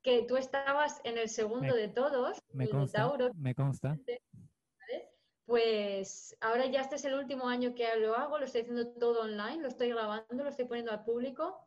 que 0.00 0.22
tú 0.22 0.38
estabas 0.38 1.02
en 1.04 1.18
el 1.18 1.28
segundo 1.28 1.74
de 1.74 1.88
todos, 1.88 2.38
me 2.54 2.70
consta, 2.70 3.12
Me 3.34 3.54
consta 3.54 3.98
pues 5.46 6.34
ahora 6.40 6.66
ya 6.66 6.80
este 6.80 6.96
es 6.96 7.04
el 7.04 7.14
último 7.14 7.48
año 7.48 7.74
que 7.74 7.86
lo 7.96 8.16
hago, 8.16 8.38
lo 8.38 8.46
estoy 8.46 8.62
haciendo 8.62 8.88
todo 8.94 9.22
online, 9.22 9.60
lo 9.60 9.68
estoy 9.68 9.90
grabando, 9.90 10.42
lo 10.42 10.48
estoy 10.48 10.64
poniendo 10.64 10.92
al 10.92 11.04
público. 11.04 11.60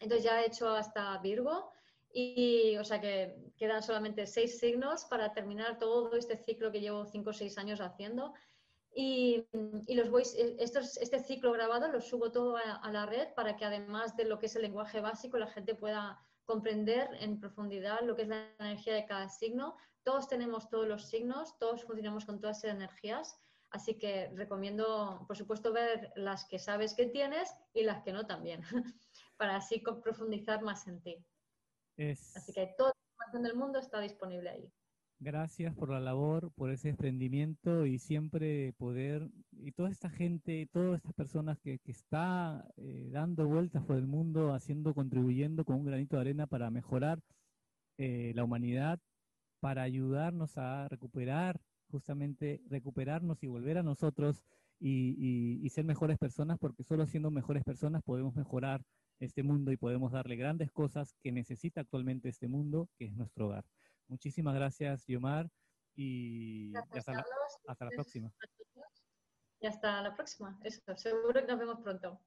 Entonces 0.00 0.24
ya 0.24 0.42
he 0.42 0.46
hecho 0.46 0.68
hasta 0.68 1.16
Virgo 1.18 1.72
y, 2.12 2.76
o 2.76 2.84
sea 2.84 3.00
que 3.00 3.52
quedan 3.56 3.82
solamente 3.82 4.26
seis 4.26 4.58
signos 4.58 5.04
para 5.06 5.32
terminar 5.32 5.78
todo 5.78 6.14
este 6.14 6.36
ciclo 6.36 6.70
que 6.70 6.80
llevo 6.80 7.04
cinco 7.06 7.30
o 7.30 7.32
seis 7.32 7.58
años 7.58 7.80
haciendo. 7.80 8.32
Y, 8.96 9.48
los 9.88 10.08
voy, 10.08 10.22
estos, 10.58 10.96
este 10.98 11.18
ciclo 11.18 11.50
grabado 11.50 11.88
lo 11.88 12.00
subo 12.00 12.30
todo 12.30 12.56
a, 12.56 12.90
la 12.92 13.06
red 13.06 13.34
para 13.34 13.56
que 13.56 13.64
además 13.64 14.16
de 14.16 14.24
lo 14.24 14.38
que 14.38 14.46
es 14.46 14.54
el 14.54 14.62
lenguaje 14.62 15.00
básico, 15.00 15.36
la 15.36 15.48
gente 15.48 15.74
pueda 15.74 16.20
comprender 16.44 17.08
en 17.18 17.40
profundidad 17.40 18.02
lo 18.02 18.14
que 18.14 18.22
es 18.22 18.28
la 18.28 18.46
energía 18.60 18.94
de 18.94 19.06
cada 19.06 19.28
signo. 19.28 19.76
Todos 20.04 20.28
tenemos 20.28 20.68
todos 20.68 20.86
los 20.86 21.08
signos, 21.08 21.58
todos 21.58 21.82
funcionamos 21.82 22.24
con 22.24 22.38
todas 22.38 22.58
esas 22.58 22.76
energías, 22.76 23.36
así 23.70 23.98
que 23.98 24.30
recomiendo, 24.34 25.24
por 25.26 25.36
supuesto, 25.36 25.72
ver 25.72 26.12
las 26.14 26.44
que 26.44 26.60
sabes 26.60 26.94
que 26.94 27.06
tienes 27.06 27.52
y 27.72 27.82
las 27.82 28.02
que 28.04 28.12
no 28.12 28.26
también, 28.26 28.62
para 29.36 29.56
así 29.56 29.82
profundizar 30.02 30.62
más 30.62 30.86
en 30.86 31.00
ti. 31.02 31.24
Así 31.96 32.52
que 32.52 32.74
toda 32.76 32.90
la 32.90 33.02
información 33.10 33.42
del 33.42 33.56
mundo 33.56 33.78
está 33.78 34.00
disponible 34.00 34.50
ahí. 34.50 34.72
Gracias 35.20 35.74
por 35.74 35.90
la 35.90 36.00
labor, 36.00 36.50
por 36.52 36.70
ese 36.70 36.88
desprendimiento 36.88 37.86
y 37.86 37.98
siempre 37.98 38.72
poder, 38.74 39.30
y 39.52 39.72
toda 39.72 39.88
esta 39.88 40.10
gente, 40.10 40.68
todas 40.72 40.96
estas 40.96 41.14
personas 41.14 41.58
que, 41.60 41.78
que 41.78 41.92
está 41.92 42.66
eh, 42.76 43.08
dando 43.10 43.46
vueltas 43.46 43.82
por 43.84 43.96
el 43.96 44.06
mundo, 44.06 44.52
haciendo, 44.52 44.92
contribuyendo 44.92 45.64
con 45.64 45.76
un 45.76 45.84
granito 45.86 46.16
de 46.16 46.22
arena 46.22 46.46
para 46.46 46.70
mejorar 46.70 47.20
eh, 47.96 48.32
la 48.34 48.44
humanidad, 48.44 48.98
para 49.60 49.82
ayudarnos 49.82 50.58
a 50.58 50.88
recuperar, 50.88 51.60
justamente 51.90 52.60
recuperarnos 52.68 53.42
y 53.42 53.46
volver 53.46 53.78
a 53.78 53.82
nosotros 53.82 54.42
y, 54.80 55.64
y 55.64 55.68
ser 55.70 55.84
mejores 55.84 56.18
personas, 56.18 56.58
porque 56.58 56.82
solo 56.82 57.06
siendo 57.06 57.30
mejores 57.30 57.62
personas 57.64 58.02
podemos 58.02 58.34
mejorar 58.34 58.82
este 59.20 59.42
mundo 59.42 59.72
y 59.72 59.76
podemos 59.76 60.12
darle 60.12 60.36
grandes 60.36 60.70
cosas 60.72 61.14
que 61.20 61.32
necesita 61.32 61.80
actualmente 61.80 62.28
este 62.28 62.48
mundo, 62.48 62.88
que 62.96 63.06
es 63.06 63.12
nuestro 63.14 63.46
hogar. 63.46 63.64
Muchísimas 64.08 64.54
gracias, 64.54 65.06
Yomar, 65.06 65.48
y 65.96 66.74
hasta, 66.76 67.12
la, 67.12 67.24
próxima. 67.90 68.32
Y 69.60 69.66
hasta 69.66 70.02
la 70.02 70.14
próxima, 70.14 70.58
eso, 70.62 70.80
seguro 70.96 71.40
que 71.40 71.46
nos 71.46 71.58
vemos 71.58 71.80
pronto. 71.80 72.20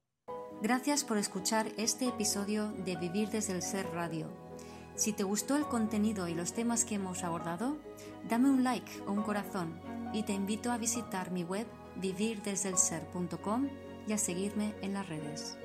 Gracias 0.62 1.04
por 1.04 1.18
escuchar 1.18 1.68
este 1.78 2.08
episodio 2.08 2.72
de 2.72 2.96
Vivir 2.96 3.30
desde 3.30 3.54
el 3.54 3.62
Ser 3.62 3.86
Radio. 3.88 4.28
Si 4.96 5.14
te 5.14 5.24
gustó 5.24 5.56
el 5.56 5.66
contenido 5.66 6.28
y 6.28 6.34
los 6.34 6.54
temas 6.54 6.84
que 6.84 6.96
hemos 6.96 7.24
abordado, 7.24 7.78
dame 8.28 8.50
un 8.50 8.64
like 8.64 9.02
o 9.06 9.12
un 9.12 9.22
corazón 9.22 9.80
y 10.14 10.24
te 10.24 10.34
invito 10.34 10.72
a 10.72 10.78
visitar 10.78 11.32
mi 11.32 11.44
web 11.44 11.68
vivirdesdelser.com 11.98 13.70
y 14.08 14.14
a 14.14 14.18
seguirme 14.18 14.74
en 14.82 14.94
las 14.94 15.08
redes. 15.08 15.58